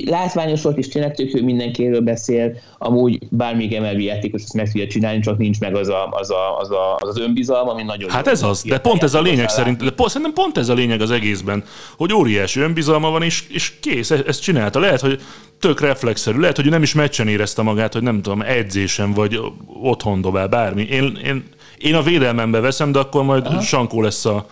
[0.07, 4.87] látványos volt, és tényleg tök ő mindenkiről beszél, amúgy bármilyen emelő játékos ezt meg tudja
[4.87, 8.11] csinálni, csak nincs meg az a, az, a, az, a, az, az önbizalma, ami nagyon
[8.11, 10.75] Hát ez az, de pont ez a lényeg szerint, de pont, szerintem pont ez a
[10.75, 11.65] lényeg az egészben,
[11.97, 14.81] hogy óriási önbizalma van, és, és kész, e- ezt csinálta.
[14.81, 15.21] Lehet, hogy
[15.59, 19.41] tök reflexzerű, lehet, hogy nem is meccsen érezte magát, hogy nem tudom, edzésen, vagy
[19.83, 20.83] otthon dobál, bármi.
[20.83, 21.45] Én, én,
[21.79, 23.61] én a védelmembe veszem, de akkor majd Aha.
[23.61, 24.47] Sankó lesz a,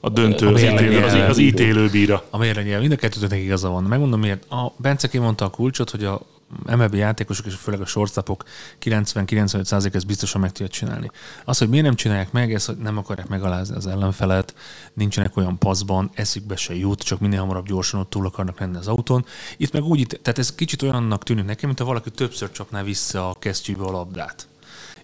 [0.00, 2.24] a döntő, a az, ítélő, az, az ítélő bíra.
[2.30, 3.82] A mérlenyel, mind a kettőtöknek igaza van.
[3.82, 4.50] Megmondom miért.
[4.50, 6.20] A Bence kimondta a kulcsot, hogy a
[6.76, 8.44] MLB játékosok és főleg a shortstopok
[8.84, 11.10] 90-95% ezt biztosan meg tudja csinálni.
[11.44, 14.54] Az, hogy miért nem csinálják meg, ez, hogy nem akarják megalázni az ellenfelet,
[14.94, 18.88] nincsenek olyan paszban, eszükbe se jut, csak minél hamarabb gyorsan ott túl akarnak lenni az
[18.88, 19.24] autón.
[19.56, 23.28] Itt meg úgy, tehát ez kicsit olyannak tűnik nekem, mint ha valaki többször csapná vissza
[23.28, 24.46] a kesztyűbe a labdát.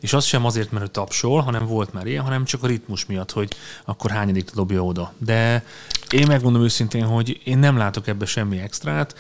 [0.01, 3.07] És az sem azért, mert ő tapsol, hanem volt már ilyen, hanem csak a ritmus
[3.07, 3.53] miatt, hogy
[3.85, 5.13] akkor hányadik dobja oda.
[5.19, 5.65] De
[6.12, 9.14] én megmondom őszintén, hogy én nem látok ebbe semmi extrát.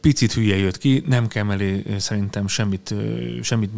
[0.00, 2.94] Picit hülye jött ki, nem kell mellé szerintem semmit,
[3.42, 3.70] semmit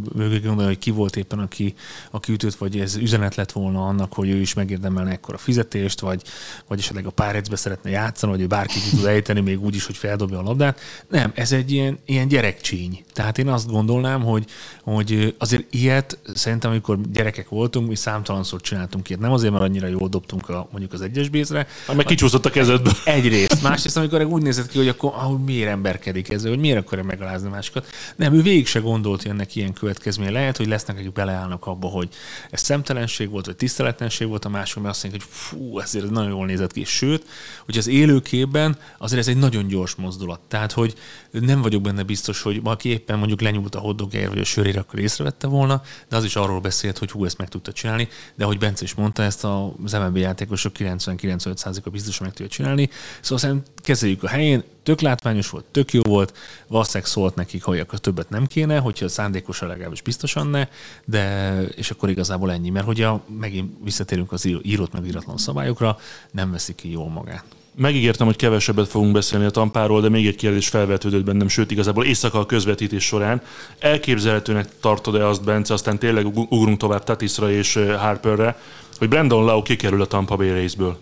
[0.42, 1.74] gondolni, hogy ki volt éppen, aki,
[2.10, 6.22] aki ütött, vagy ez üzenet lett volna annak, hogy ő is megérdemelne ekkora fizetést, vagy,
[6.66, 10.38] vagy esetleg a párecbe szeretne játszani, vagy bárki tud ejteni, még úgy is, hogy feldobja
[10.38, 10.80] a labdát.
[11.08, 13.04] Nem, ez egy ilyen, ilyen gyerekcsíny.
[13.12, 14.44] Tehát én azt gondolnám, hogy,
[14.82, 19.20] hogy azért ilyet szerintem, amikor gyerekek voltunk, mi számtalanszor csináltunk ilyet.
[19.20, 21.66] Nem azért, mert annyira jól dobtunk a, mondjuk az egyes bézre.
[21.86, 22.92] Hát meg kicsúszott a kezedből.
[23.04, 23.62] Egyrészt.
[23.62, 27.48] Másrészt, amikor úgy nézett ki, hogy akkor ah, miért emberkedik ez, hogy miért akarja megalázni
[27.48, 27.86] másokat.
[28.16, 31.88] Nem, ő végig se gondolt, hogy ennek ilyen következménye lehet, hogy lesznek, akik beleállnak abba,
[31.88, 32.08] hogy
[32.50, 36.30] ez szemtelenség volt, vagy tiszteletlenség volt, a mások, mert azt mondják, hogy fú, ezért nagyon
[36.30, 36.84] jól nézett ki.
[36.84, 37.26] Sőt,
[37.64, 40.40] hogy az élőképben azért ez egy nagyon gyors mozdulat.
[40.48, 40.94] Tehát, hogy
[41.30, 44.98] nem vagyok benne biztos, hogy valaki éppen mondjuk lenyúlt a hoddogért, vagy a sörére, akkor
[44.98, 48.58] észrevette volna, de az is arról beszélt, hogy hú, ezt meg tudta csinálni, de ahogy
[48.58, 52.90] Bence is mondta, ezt az MLB játékosok 90-95%-a biztosan meg tudja csinálni.
[53.20, 56.36] Szóval szerintem kezeljük a helyén, tök látványos volt, tök jó volt,
[56.68, 60.68] valószínűleg szólt nekik, hogy akkor többet nem kéne, hogyha szándékosan legalábbis biztosan ne,
[61.04, 65.98] de és akkor igazából ennyi, mert hogyha megint visszatérünk az írott meg íratlan szabályokra,
[66.30, 67.44] nem veszik ki jól magát.
[67.74, 72.04] Megígértem, hogy kevesebbet fogunk beszélni a tampáról, de még egy kérdés felvetődött bennem, sőt igazából
[72.04, 73.42] éjszaka a közvetítés során.
[73.78, 78.56] Elképzelhetőnek tartod-e azt, Bence, aztán tényleg ugrunk tovább Tatisra és Harperre,
[78.98, 80.98] hogy Brandon Lau kikerül a Tampa Bay részből?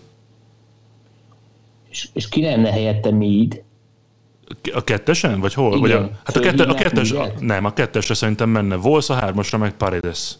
[1.91, 3.63] És, és ki lenne helyette Mead?
[4.73, 5.39] A kettesen?
[5.39, 5.77] Vagy hol?
[5.77, 5.81] Igen.
[5.81, 9.13] Vagy a, hát a, kette, a kettes, a, nem, a kettesre szerintem menne Volsz, a
[9.13, 10.35] hármasra meg Paredes.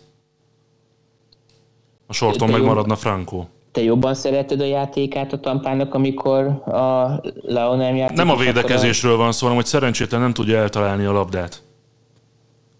[2.08, 7.76] A sorton meg maradna Franco te jobban szereted a játékát a tampának, amikor a Leo
[7.76, 8.18] nem játszik?
[8.18, 11.64] Nem a védekezésről van szó, hanem hogy szerencsétlen nem tudja eltalálni a labdát.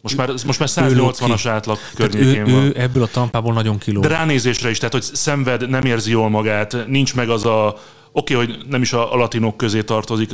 [0.02, 2.64] Most már, most már 180-as átlag környékén ő, van.
[2.64, 4.02] Ő ebből a tampából nagyon kiló.
[4.02, 7.76] De ránézésre is, tehát hogy szenved, nem érzi jól magát, nincs meg az a
[8.14, 10.30] Oké, okay, hogy nem is a, a latinok közé tartozik.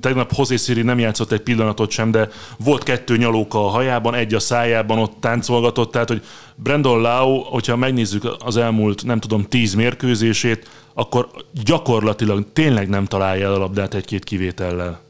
[0.00, 4.34] Tegnap José Siri nem játszott egy pillanatot sem, de volt kettő nyalóka a hajában, egy
[4.34, 5.90] a szájában, ott táncolgatott.
[5.90, 6.22] Tehát, hogy
[6.54, 11.30] Brandon Lau, hogyha megnézzük az elmúlt, nem tudom, tíz mérkőzését, akkor
[11.64, 15.00] gyakorlatilag tényleg nem találja el a labdát egy-két kivétellel.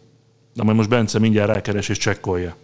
[0.55, 2.57] De majd most Bence mindjárt rákeres és csekkolja.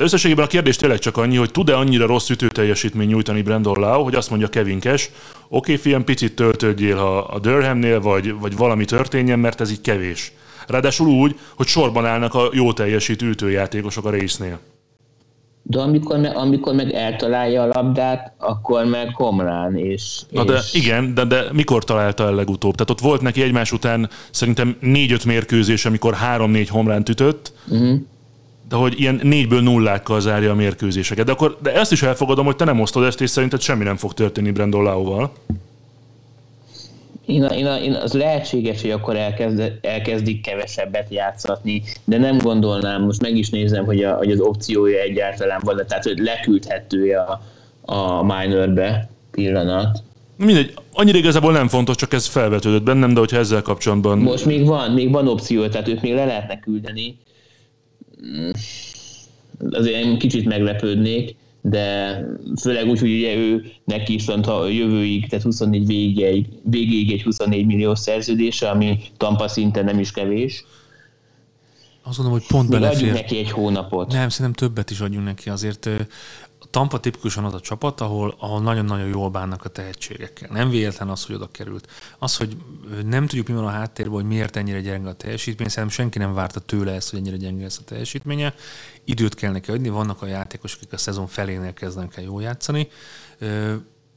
[0.00, 4.02] De összességében a kérdés tényleg csak annyi, hogy tud-e annyira rossz ütőteljesítmény nyújtani Brandon Lau,
[4.02, 5.08] hogy azt mondja Kevin Cash,
[5.48, 9.80] oké okay, fiam, picit töltődjél ha a Durhamnél, vagy, vagy valami történjen, mert ez így
[9.80, 10.32] kevés.
[10.66, 14.58] Ráadásul úgy, hogy sorban állnak a jó teljesítő ütőjátékosok a résznél.
[15.62, 20.20] De amikor, amikor meg eltalálja a labdát, akkor meg homlán, és...
[20.30, 20.74] Na de és...
[20.74, 22.74] igen, de, de mikor találta el legutóbb?
[22.74, 28.00] Tehát ott volt neki egymás után szerintem négy-öt mérkőzés, amikor három-négy homlánt ütött, uh-huh
[28.70, 31.26] de hogy ilyen négyből nullákkal zárja a mérkőzéseket.
[31.26, 33.96] De, akkor, de ezt is elfogadom, hogy te nem osztod ezt, és szerinted semmi nem
[33.96, 35.32] fog történni Brandon Lau-val.
[37.26, 43.22] Én, én, én, az lehetséges, hogy akkor elkezd, elkezdik kevesebbet játszatni, de nem gondolnám, most
[43.22, 47.42] meg is nézem, hogy, a, hogy az opciója egyáltalán van, tehát hogy leküldhetője a,
[47.94, 50.02] a minorbe pillanat.
[50.36, 54.18] Mindegy, annyira igazából nem fontos, csak ez felvetődött bennem, de hogyha ezzel kapcsolatban...
[54.18, 57.16] Most még van, még van opció, tehát őt még le lehetne küldeni,
[59.70, 62.18] azért én kicsit meglepődnék, de
[62.60, 67.22] főleg úgy, hogy ugye ő neki is van a jövőig, tehát 24 végéig, végéig egy
[67.22, 70.64] 24 millió szerződése, ami Tampa szinten nem is kevés.
[72.02, 72.98] Azt mondom, hogy pont Még belefér.
[72.98, 74.12] adjunk neki egy hónapot.
[74.12, 75.50] Nem, szerintem többet is adjunk neki.
[75.50, 75.88] Azért
[76.70, 80.48] Tampa tipikusan az a csapat, ahol, ahol nagyon-nagyon jól bánnak a tehetségekkel.
[80.52, 81.88] Nem véletlen az, hogy oda került.
[82.18, 82.56] Az, hogy
[83.04, 86.34] nem tudjuk, mi van a háttérben, hogy miért ennyire gyenge a teljesítmény, szerintem senki nem
[86.34, 88.54] várta tőle ezt, hogy ennyire gyenge lesz a teljesítménye.
[89.04, 92.88] Időt kell neki adni, vannak a játékosok, akik a szezon felénél kezdenek el jól játszani.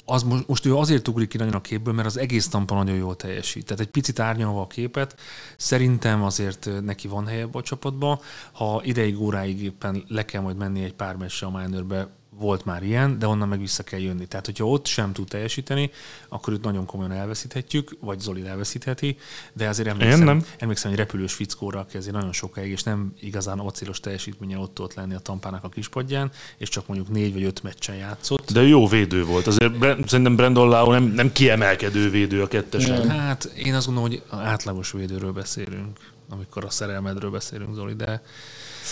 [0.06, 2.96] Az most, most ő azért ugrik ki nagyon a képből, mert az egész Tampa nagyon
[2.96, 3.66] jól teljesít.
[3.66, 5.16] Tehát egy picit árnyalva a képet,
[5.58, 8.22] szerintem azért neki van helye a csapatba.
[8.52, 12.84] Ha ideig, óráig éppen le kell majd menni egy pár meccsre a minorbe, volt már
[12.84, 14.26] ilyen, de onnan meg vissza kell jönni.
[14.26, 15.92] Tehát, hogyha ott sem tud teljesíteni,
[16.28, 19.18] akkor őt nagyon komolyan elveszíthetjük, vagy Zoli elveszítheti,
[19.54, 20.46] de azért emlékszem, Én nem.
[20.58, 24.94] emlékszem hogy repülős fickóra, aki azért nagyon sokáig, és nem igazán acélos teljesítménye ott ott
[24.94, 28.52] lenni a tampának a kispadján, és csak mondjuk négy vagy öt meccsen játszott.
[28.52, 29.48] De jó védő volt.
[29.48, 33.10] Azért Bre- szerintem Brandon Lau nem, nem kiemelkedő védő a kettesen.
[33.10, 38.22] Hát én azt gondolom, hogy átlagos védőről beszélünk, amikor a szerelmedről beszélünk, Zoli, de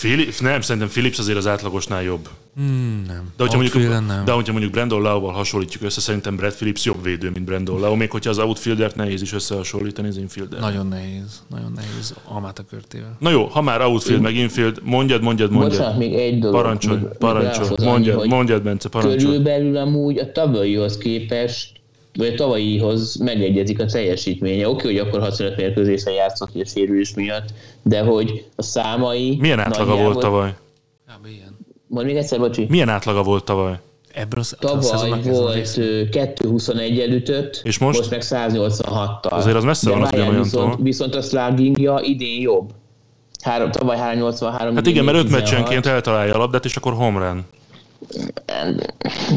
[0.00, 2.28] Philip, nem, szerintem Philips azért az átlagosnál jobb.
[2.56, 3.32] hmm, nem.
[3.36, 4.24] De hogyha, mondjuk, Outfielden nem.
[4.24, 7.94] de hogyha mondjuk Brandon Lau-val hasonlítjuk össze, szerintem Brad Phillips jobb védő, mint Brandon Lau,
[7.94, 10.60] még hogyha az outfieldert nehéz is összehasonlítani az infielder.
[10.60, 13.16] Nagyon nehéz, nagyon nehéz Almáta körtével.
[13.18, 15.70] Na jó, ha már outfield meg infield, mondjad, mondjad, mondjad.
[15.78, 16.66] Bocsánat, még egy dolog.
[16.66, 16.82] Még
[17.18, 19.24] parancsolj, rához annyi, mondjad, mondjad, Bence, parancsolj.
[19.24, 21.80] Körülbelül amúgy a tavalyihoz képest,
[22.14, 24.68] vagy a tavalyihoz megegyezik a teljesítménye.
[24.68, 27.48] Oké, hogy akkor 65 mérkőzésen játszott a sérülés miatt,
[27.82, 29.36] de hogy a számai...
[29.40, 30.54] Milyen átlaga volt tavaly?
[31.86, 32.66] Mondd még egyszer, bocsi.
[32.68, 33.78] Milyen átlaga volt tavaly?
[34.14, 37.98] Ebből az, Tavaly a volt rész- ö, 221 elütött, És most?
[37.98, 39.30] most meg 186-tal.
[39.30, 40.42] Azért az messze De van az ugyanolyantól.
[40.64, 42.70] Viszont, viszont a sluggingja idén jobb.
[43.42, 44.74] Három, tavaly 383.
[44.74, 45.40] Hát igen, mert öt 416.
[45.60, 47.44] meccsenként eltalálja a labdát, és akkor home run.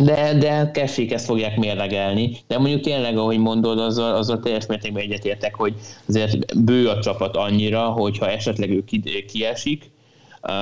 [0.03, 2.37] De, de kessék ezt fogják mérlegelni.
[2.47, 5.73] De mondjuk tényleg, ahogy mondod, azzal, azzal teljes mértékben egyetértek, hogy
[6.07, 9.91] azért bő a csapat annyira, hogyha esetleg ő ki, kiesik,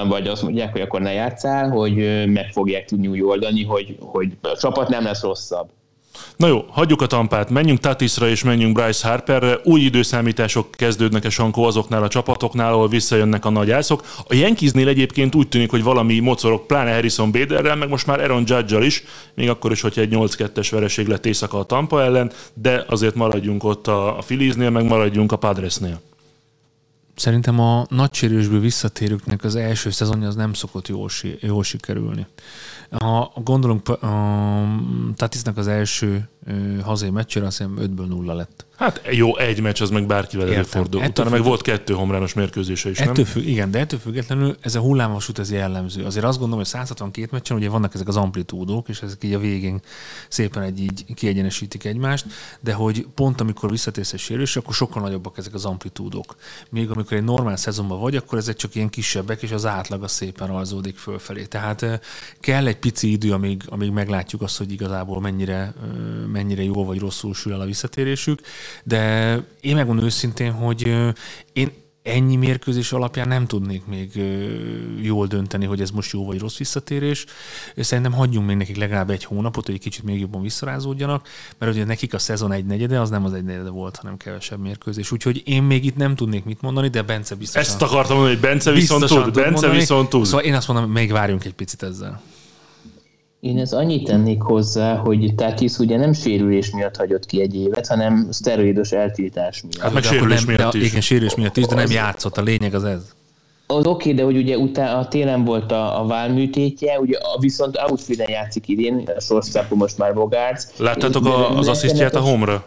[0.07, 1.95] vagy azt mondják, hogy akkor ne játszál, hogy
[2.27, 5.69] meg fogják tudni úgy oldani, hogy, hogy a csapat nem lesz rosszabb.
[6.35, 9.59] Na jó, hagyjuk a tampát, menjünk Tatisra és menjünk Bryce Harperre.
[9.63, 14.03] Új időszámítások kezdődnek-e Sankó azoknál a csapatoknál, ahol visszajönnek a nagy ászok.
[14.27, 18.43] A Yankeesnél egyébként úgy tűnik, hogy valami mocorok, pláne Harrison Baderrel, meg most már Aaron
[18.45, 19.03] judge is,
[19.35, 23.63] még akkor is, hogyha egy 8-2-es vereség lett éjszaka a Tampa ellen, de azért maradjunk
[23.63, 26.01] ott a, a Philliesnél, meg maradjunk a Padresnél.
[27.15, 31.09] Szerintem a nagy sérülésből visszatérőknek az első szezonja az nem szokott jól,
[31.39, 32.25] jól sikerülni.
[32.89, 34.67] Ha gondolunk a
[35.15, 36.29] Tatisnak az első
[36.83, 38.65] hazai meccsére, azt hiszem 5-ből 0 lett.
[38.77, 40.59] Hát jó, egy meccs az meg bárkivel Értem.
[40.59, 40.99] előfordul.
[40.99, 43.25] Ettől Utána meg függ- volt kettő homrános mérkőzése is, Ettől nem?
[43.25, 46.03] függ, igen, de ettől függetlenül ez a hullámvasút ez jellemző.
[46.05, 49.39] Azért azt gondolom, hogy 162 meccsen ugye vannak ezek az amplitúdók, és ezek így a
[49.39, 49.81] végén
[50.27, 52.25] szépen egy így kiegyenesítik egymást,
[52.59, 56.35] de hogy pont amikor visszatérsz egy sérülésre, akkor sokkal nagyobbak ezek az amplitúdók.
[56.69, 60.11] Még amikor egy normál szezonban vagy, akkor ezek csak ilyen kisebbek, és az átlag az
[60.11, 61.43] szépen rajzódik fölfelé.
[61.45, 61.99] Tehát eh,
[62.39, 65.73] kell egy pici idő, amíg, amíg meglátjuk azt, hogy igazából mennyire,
[66.33, 68.41] mennyire jó vagy rosszul sül el a visszatérésük,
[68.83, 70.87] de én megmondom őszintén, hogy
[71.53, 71.71] én
[72.03, 74.21] ennyi mérkőzés alapján nem tudnék még
[75.01, 77.25] jól dönteni, hogy ez most jó vagy rossz visszatérés.
[77.77, 81.27] Szerintem hagyjunk még nekik legalább egy hónapot, hogy egy kicsit még jobban visszarázódjanak,
[81.57, 84.59] mert ugye nekik a szezon egy negyede, az nem az egy negyede volt, hanem kevesebb
[84.59, 85.11] mérkőzés.
[85.11, 87.71] Úgyhogy én még itt nem tudnék mit mondani, de Bence biztosan.
[87.71, 89.77] Ezt akartam mondani, hogy Bence viszont tud, tud Bence mondani.
[89.77, 90.25] viszont tud.
[90.25, 92.21] Szóval én azt mondom, még várjunk egy picit ezzel.
[93.43, 97.87] Én ez annyit tennék hozzá, hogy Tatis ugye nem sérülés miatt hagyott ki egy évet,
[97.87, 99.81] hanem szteroidos eltiltás miatt.
[99.81, 100.89] Hát meg sérülés nem, miatt de, is.
[100.89, 102.37] Igen, sérülés miatt is, de nem játszott.
[102.37, 103.13] A lényeg az ez.
[103.67, 108.29] Az oké, de hogy ugye utána a télen volt a, a válműtétje, ugye viszont outfielden
[108.29, 110.79] játszik idén, a shortstopon most már Bogárc.
[110.79, 112.65] Láttátok a, az asszisztját a homra?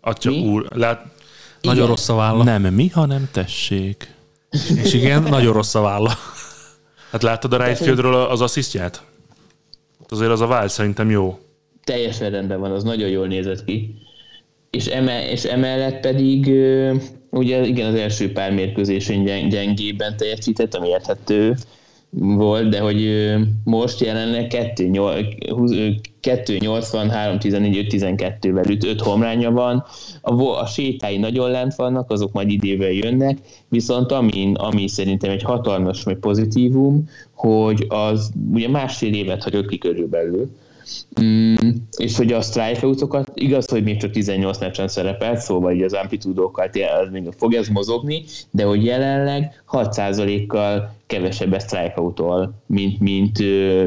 [0.00, 0.46] Atya Mi?
[0.46, 1.04] úr, lát...
[1.60, 1.88] Nagyon Igen.
[1.88, 2.44] rossz a válla.
[2.44, 4.14] Nem mi, hanem tessék.
[4.82, 6.12] És igen, nagyon rossz a válla.
[7.10, 9.08] Hát láttad a right fieldről az asszisztját?
[10.10, 11.38] Azért az a váll szerintem jó.
[11.84, 13.94] teljesen rendben van, az nagyon jól nézett ki.
[14.70, 16.46] És, eme, és emellett pedig
[17.30, 21.56] ugye igen, az első pár mérkőzésen gyeng, gyengében teljesített, ami érthető
[22.18, 23.30] volt, de hogy
[23.64, 29.84] most jelenleg 2-80, 3-14-5-12-vel üt, 5 homránja van,
[30.20, 33.38] a, a sétái nagyon lent vannak, azok majd idével jönnek,
[33.68, 39.78] viszont ami, ami szerintem egy hatalmas vagy pozitívum, hogy az ugye másfél évet hagyott ki
[39.78, 40.50] körülbelül,
[41.20, 41.54] Mm,
[41.96, 46.70] és hogy a strikeoutokat, igaz, hogy még csak 18 meccsen szerepelt, szóval így az amplitúdókkal
[47.10, 53.38] még fog ez mozogni, de hogy jelenleg 6%-kal kevesebb strikeoutol, mint, mint,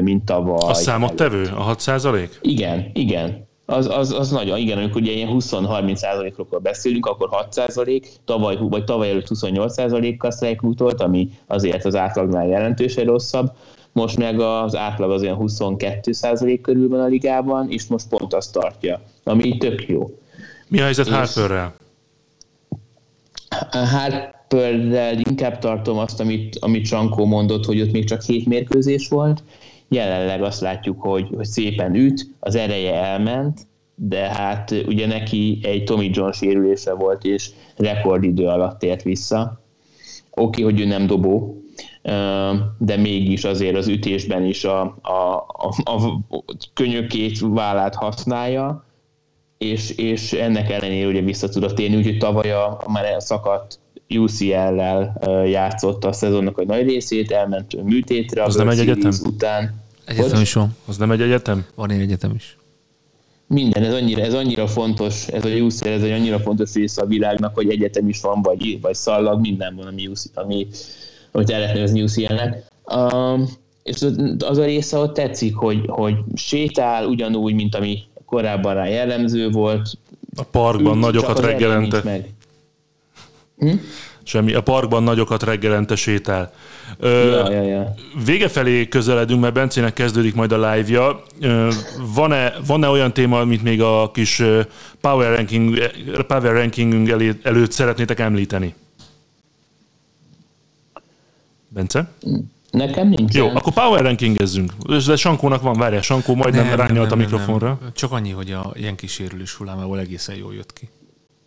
[0.02, 0.70] mint tavaly.
[0.70, 2.28] A számottevő, a 6%?
[2.40, 3.46] Igen, igen.
[3.66, 8.56] Az, az, az nagyon, igen, amikor ugye ilyen 20-30 százalékokról beszélünk, akkor 6 százalék, tavaly,
[8.60, 13.52] vagy tavaly előtt 28 százalékkal strikeoutolt, ami azért az átlagnál jelentősen rosszabb
[13.94, 18.52] most meg az átlag az olyan 22% körül van a ligában, és most pont azt
[18.52, 20.10] tartja, ami tök jó.
[20.68, 21.74] Mi a helyzet Harperrel?
[23.70, 29.42] Harperrel inkább tartom azt, amit, amit Sankó mondott, hogy ott még csak hét mérkőzés volt.
[29.88, 35.84] Jelenleg azt látjuk, hogy, hogy szépen üt, az ereje elment, de hát ugye neki egy
[35.84, 39.60] Tommy John sérülése volt, és rekordidő alatt tért vissza.
[40.30, 41.63] Oké, okay, hogy ő nem dobó,
[42.78, 46.20] de mégis azért az ütésben is a, a, a, a
[46.74, 48.84] könyökét, vállát használja,
[49.58, 53.78] és, és ennek ellenére ugye vissza tudott térni, úgyhogy tavaly a, a már elszakadt
[54.08, 59.12] UCL-lel játszott a szezonnak a nagy részét, elment műtétre az nem egy egyetem?
[59.24, 59.82] után.
[60.04, 60.76] Egyetem is van.
[60.86, 61.66] Az nem egy egyetem?
[61.74, 62.56] Van egy egyetem is.
[63.46, 67.06] Minden, ez annyira, ez annyira fontos, ez a UCL, ez egy annyira fontos része a
[67.06, 70.66] világnak, hogy egyetem is van, vagy, vagy szallag, minden van, ami, ami
[71.34, 72.62] amit el lehet nevezni UCL-nek.
[72.94, 73.48] Um,
[73.82, 73.96] és
[74.38, 79.98] az a része ott tetszik, hogy, hogy sétál ugyanúgy, mint ami korábban rá jellemző volt.
[80.36, 82.00] A parkban nagyokat reggelente.
[82.04, 82.28] Meg.
[83.58, 83.74] Hm?
[84.22, 84.54] Semmi.
[84.54, 86.52] A parkban nagyokat reggelente sétál.
[86.98, 87.94] Ö, ja, ja, ja.
[88.24, 91.22] Vége felé közeledünk, mert Bencének kezdődik majd a live-ja.
[92.14, 94.42] Van-e, van-e olyan téma, amit még a kis
[95.00, 95.78] power, ranking,
[96.26, 97.08] power rankingünk
[97.42, 98.74] előtt szeretnétek említeni?
[101.74, 102.08] Bence?
[102.70, 103.34] Nekem nincs.
[103.34, 104.72] Jó, akkor power rankingezzünk.
[105.06, 107.68] De Sankónak van, várjál, Sankó majdnem nem, rányalt a mikrofonra.
[107.68, 107.92] Nem, nem.
[107.94, 110.88] Csak annyi, hogy a ilyen kísérülés hullámával egészen jól jött ki.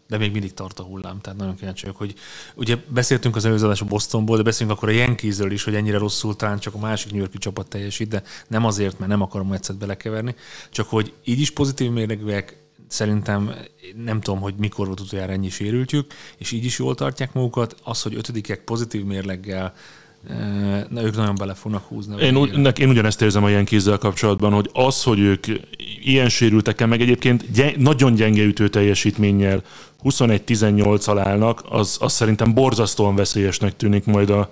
[0.08, 2.14] De még mindig tart a hullám, tehát nagyon kíváncsi vagyok, hogy
[2.56, 6.36] ugye beszéltünk az előző a Bostonból, de beszélünk akkor a Yankeesről is, hogy ennyire rosszul
[6.36, 9.76] talán csak a másik New Yorki csapat teljesít, de nem azért, mert nem akarom egyszer
[9.76, 10.36] belekeverni,
[10.70, 12.58] csak hogy így is pozitív mérlegűek,
[12.88, 13.54] szerintem
[14.06, 17.76] nem tudom, hogy mikor volt utoljára ennyi sérültjük, és így is jól tartják magukat.
[17.84, 19.74] Az, hogy ötödikek pozitív mérleggel
[20.90, 22.22] Na, ők nagyon bele fognak húzni.
[22.22, 25.46] Én, úgy, én ugyanezt érzem a ilyen kézzel kapcsolatban, hogy az, hogy ők
[26.02, 29.64] ilyen sérültekkel, meg egyébként gyeng, nagyon gyenge ütő teljesítménnyel
[30.04, 34.50] 21-18 állnak, az, az szerintem borzasztóan veszélyesnek tűnik majd a,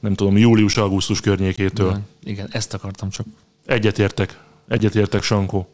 [0.00, 1.88] nem tudom, július-augusztus környékétől.
[1.88, 3.26] Igen, igen, ezt akartam csak.
[3.66, 4.40] Egyetértek.
[4.68, 5.68] Egyetértek, Sankó.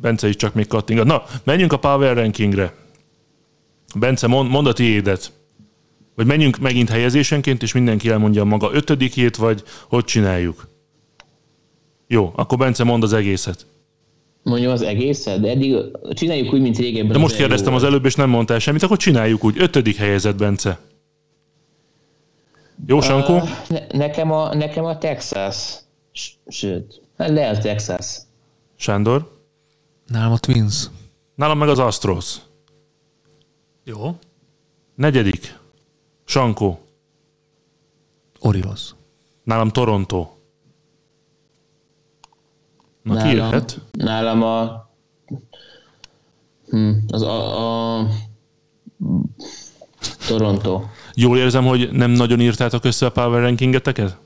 [0.00, 1.06] Bence is csak még kattingat.
[1.06, 2.74] Na, menjünk a Power Rankingre.
[3.94, 5.32] Bence, mond, mond a tiédet.
[6.20, 10.68] Vagy menjünk megint helyezésenként, és mindenki elmondja maga ötödikét, vagy hogy csináljuk?
[12.06, 13.66] Jó, akkor Bence mond az egészet.
[14.42, 15.76] Mondjam az egészet, de eddig
[16.10, 17.12] csináljuk úgy, mint régebben.
[17.12, 19.54] De most kérdeztem az előbb, és nem mondtál semmit, akkor csináljuk úgy.
[19.58, 20.78] Ötödik helyezett, Bence.
[22.86, 23.34] Jó, Sankó?
[23.34, 25.78] Uh, ne, nekem, a, nekem a Texas.
[26.46, 28.06] Sőt, hát le a Texas.
[28.76, 29.44] Sándor?
[30.06, 30.84] Nálam a Twins.
[31.34, 32.36] Nálam meg az Astros.
[33.84, 34.18] Jó.
[34.94, 35.58] Negyedik.
[36.30, 36.78] Sankó.
[38.40, 38.94] Orioles.
[39.42, 40.28] Nálam Toronto.
[43.02, 43.80] Na nálam, ki jöhet?
[43.90, 44.88] Nálam a...
[46.68, 48.06] Hm, az a, a...
[50.26, 50.82] Toronto.
[51.14, 54.18] Jól érzem, hogy nem nagyon írtátok össze a power rankingeteket?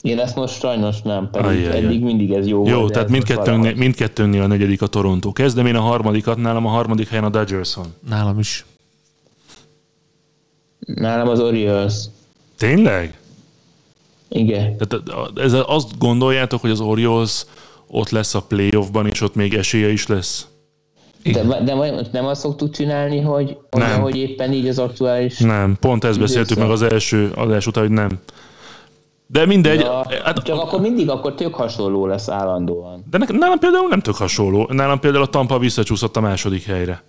[0.00, 1.84] Én ezt most sajnos nem, pedig Ajjajjaj.
[1.84, 5.32] eddig mindig ez jó Jó, volt, tehát mindkettőnknél, mindkettőnknél a negyedik a Toronto.
[5.32, 7.94] Kezdem én a harmadikat, nálam a harmadik helyen a Dodgers van.
[8.08, 8.64] Nálam is.
[10.86, 11.94] Nálam az Orioles.
[12.58, 13.18] Tényleg?
[14.28, 14.76] Igen.
[14.76, 15.02] Tehát
[15.38, 17.44] ez, azt gondoljátok, hogy az Orioles
[17.86, 20.46] ott lesz a playoffban, és ott még esélye is lesz?
[21.32, 21.74] De, de
[22.12, 24.00] nem azt szoktuk csinálni, hogy, nem.
[24.00, 25.38] hogy éppen így az aktuális...
[25.38, 28.18] Nem, pont ezt beszéltük meg az első adás után, hogy nem.
[29.26, 29.80] De mindegy.
[29.80, 33.04] Ja, hát, csak akkor mindig akkor tök hasonló lesz állandóan.
[33.10, 34.68] De nekem, nálam például nem tök hasonló.
[34.72, 37.02] Nálam például a Tampa visszacsúszott a második helyre.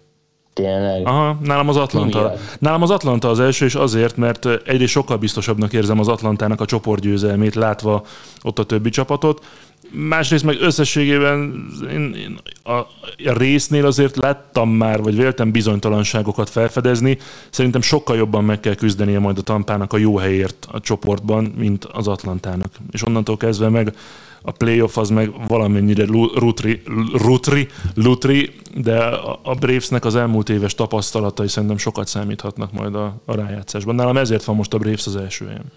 [0.58, 1.08] Tényleg?
[1.08, 2.34] Aha, nálam az Atlanta.
[2.60, 6.66] Nálam az Atlanta az első, és azért, mert egyrészt sokkal biztosabbnak érzem az Atlantának a
[6.66, 8.04] csoportgyőzelmét, látva
[8.42, 9.46] ott a többi csapatot.
[9.92, 12.86] Másrészt meg összességében én, én a
[13.34, 17.18] résznél azért láttam már, vagy véltem bizonytalanságokat felfedezni.
[17.50, 21.86] Szerintem sokkal jobban meg kell küzdenie majd a Tampának a jó helyért a csoportban, mint
[21.86, 22.70] az Atlantának.
[22.92, 23.94] És onnantól kezdve meg
[24.42, 26.82] a playoff az meg valamennyire rutri,
[27.14, 28.98] rutri, lutri, de
[29.44, 33.96] a Bravesnek az elmúlt éves tapasztalatai szerintem sokat számíthatnak majd a, a rájátszásban.
[33.96, 35.72] Nálam ezért van most a Braves az első helyen.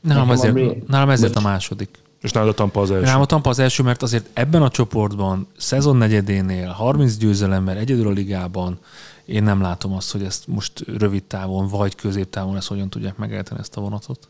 [0.00, 1.88] Nálam ezért, nálam ezért a második.
[2.20, 3.04] És nálad a Tampa az első.
[3.04, 8.06] Rám a Tampa az első, mert azért ebben a csoportban, szezon negyedénél, 30 győzelemmel, egyedül
[8.06, 8.78] a ligában,
[9.24, 13.60] én nem látom azt, hogy ezt most rövid távon vagy középtávon ezt hogyan tudják megállítani
[13.60, 14.28] ezt a vonatot.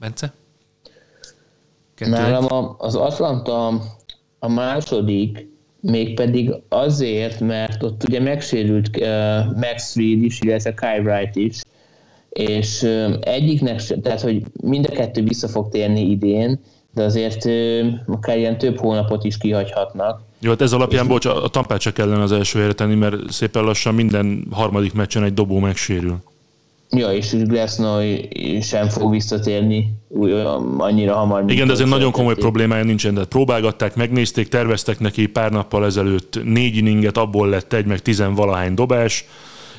[0.00, 0.32] Bence?
[2.02, 3.80] Kettő Nálam a, az Atlanta
[4.38, 5.50] a második,
[5.80, 9.06] mégpedig azért, mert ott ugye megsérült uh,
[9.56, 11.60] Max Reed is, illetve Kai Wright is,
[12.28, 16.60] és uh, egyiknek, tehát hogy mind a kettő vissza fog térni idén,
[16.94, 20.20] de azért uh, akár ilyen több hónapot is kihagyhatnak.
[20.40, 23.94] Jó, hát ez alapján, bocs, a Tampát se kellene az első tenni, mert szépen lassan
[23.94, 26.16] minden harmadik meccsen egy dobó megsérül.
[26.96, 28.28] Ja, és Glasnoy
[28.62, 29.94] sem fog visszatérni
[30.78, 31.50] annyira hamar.
[31.50, 36.38] Igen, de azért nagyon komoly problémája nincsen, de próbálgatták, megnézték, terveztek neki pár nappal ezelőtt
[36.44, 39.24] négy inninget, abból lett egy, meg tizenvalahány dobás,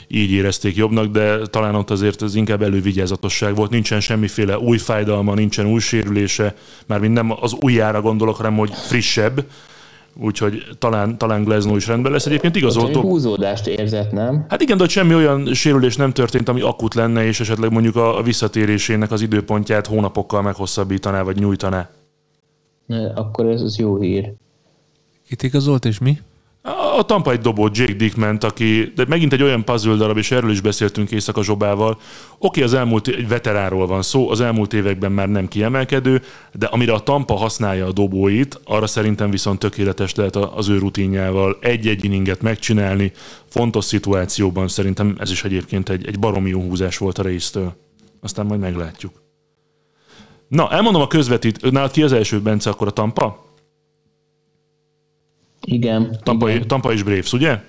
[0.08, 5.34] így érezték jobbnak, de talán ott azért ez inkább elővigyázatosság volt, nincsen semmiféle új fájdalma,
[5.34, 6.56] nincsen új sérülése,
[6.86, 9.46] már nem az újjára gondolok, hanem hogy frissebb,
[10.16, 12.26] úgyhogy talán, talán Glasnow is rendben lesz.
[12.26, 13.02] Egyébként igazoltó.
[13.02, 14.46] húzódást érzett, nem?
[14.50, 17.96] Hát igen, de hogy semmi olyan sérülés nem történt, ami akut lenne, és esetleg mondjuk
[17.96, 21.90] a, a visszatérésének az időpontját hónapokkal meghosszabbítaná, vagy nyújtaná.
[23.16, 24.34] Akkor ez az jó hír.
[25.28, 26.20] Kit igazolt, és mi?
[26.98, 30.52] A Tampa egy dobott Jake Dickment, aki, de megint egy olyan puzzle darab, és erről
[30.52, 32.00] is beszéltünk Éjszaka Zsobával.
[32.38, 36.22] Oké, az elmúlt, egy veteráról van szó, az elmúlt években már nem kiemelkedő,
[36.54, 41.58] de amire a Tampa használja a dobóit, arra szerintem viszont tökéletes lehet az ő rutinjával
[41.62, 43.12] egy-egy inninget megcsinálni,
[43.48, 47.76] fontos szituációban szerintem ez is egyébként egy, egy baromi jó húzás volt a résztől.
[48.22, 49.22] Aztán majd meglátjuk.
[50.48, 53.53] Na, elmondom a közvetít, nálad ki az első, Bence, akkor a Tampa?
[55.64, 56.20] Igen.
[56.24, 56.68] Tampa, igen.
[56.68, 57.60] Tampa és Braves, ugye?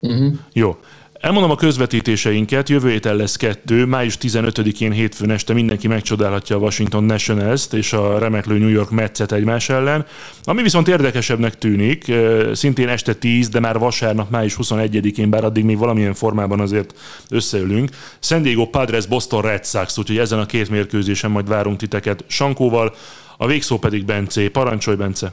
[0.00, 0.34] Uh-huh.
[0.52, 0.76] Jó.
[1.24, 7.04] Elmondom a közvetítéseinket, jövő héten lesz kettő, május 15-én hétfőn este mindenki megcsodálhatja a Washington
[7.04, 10.06] Nationals-t és a remeklő New York Metszet egymás ellen.
[10.42, 12.12] Ami viszont érdekesebbnek tűnik,
[12.52, 16.94] szintén este 10, de már vasárnap, május 21-én, bár addig még valamilyen formában azért
[17.30, 17.90] összeülünk.
[18.20, 22.94] San Diego Padres Boston Red Sox, úgyhogy ezen a két mérkőzésen majd várunk titeket Sankóval,
[23.36, 24.48] a végszó pedig Bence.
[24.48, 25.32] Parancsolj, Bence!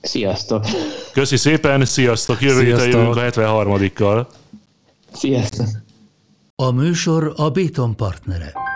[0.00, 0.64] Sziasztok!
[1.12, 2.40] Köszi szépen, sziasztok!
[2.40, 4.26] Jövő héten jövünk a 73-kal.
[5.12, 5.66] Sziasztok!
[6.56, 8.67] A műsor a Béton partnere.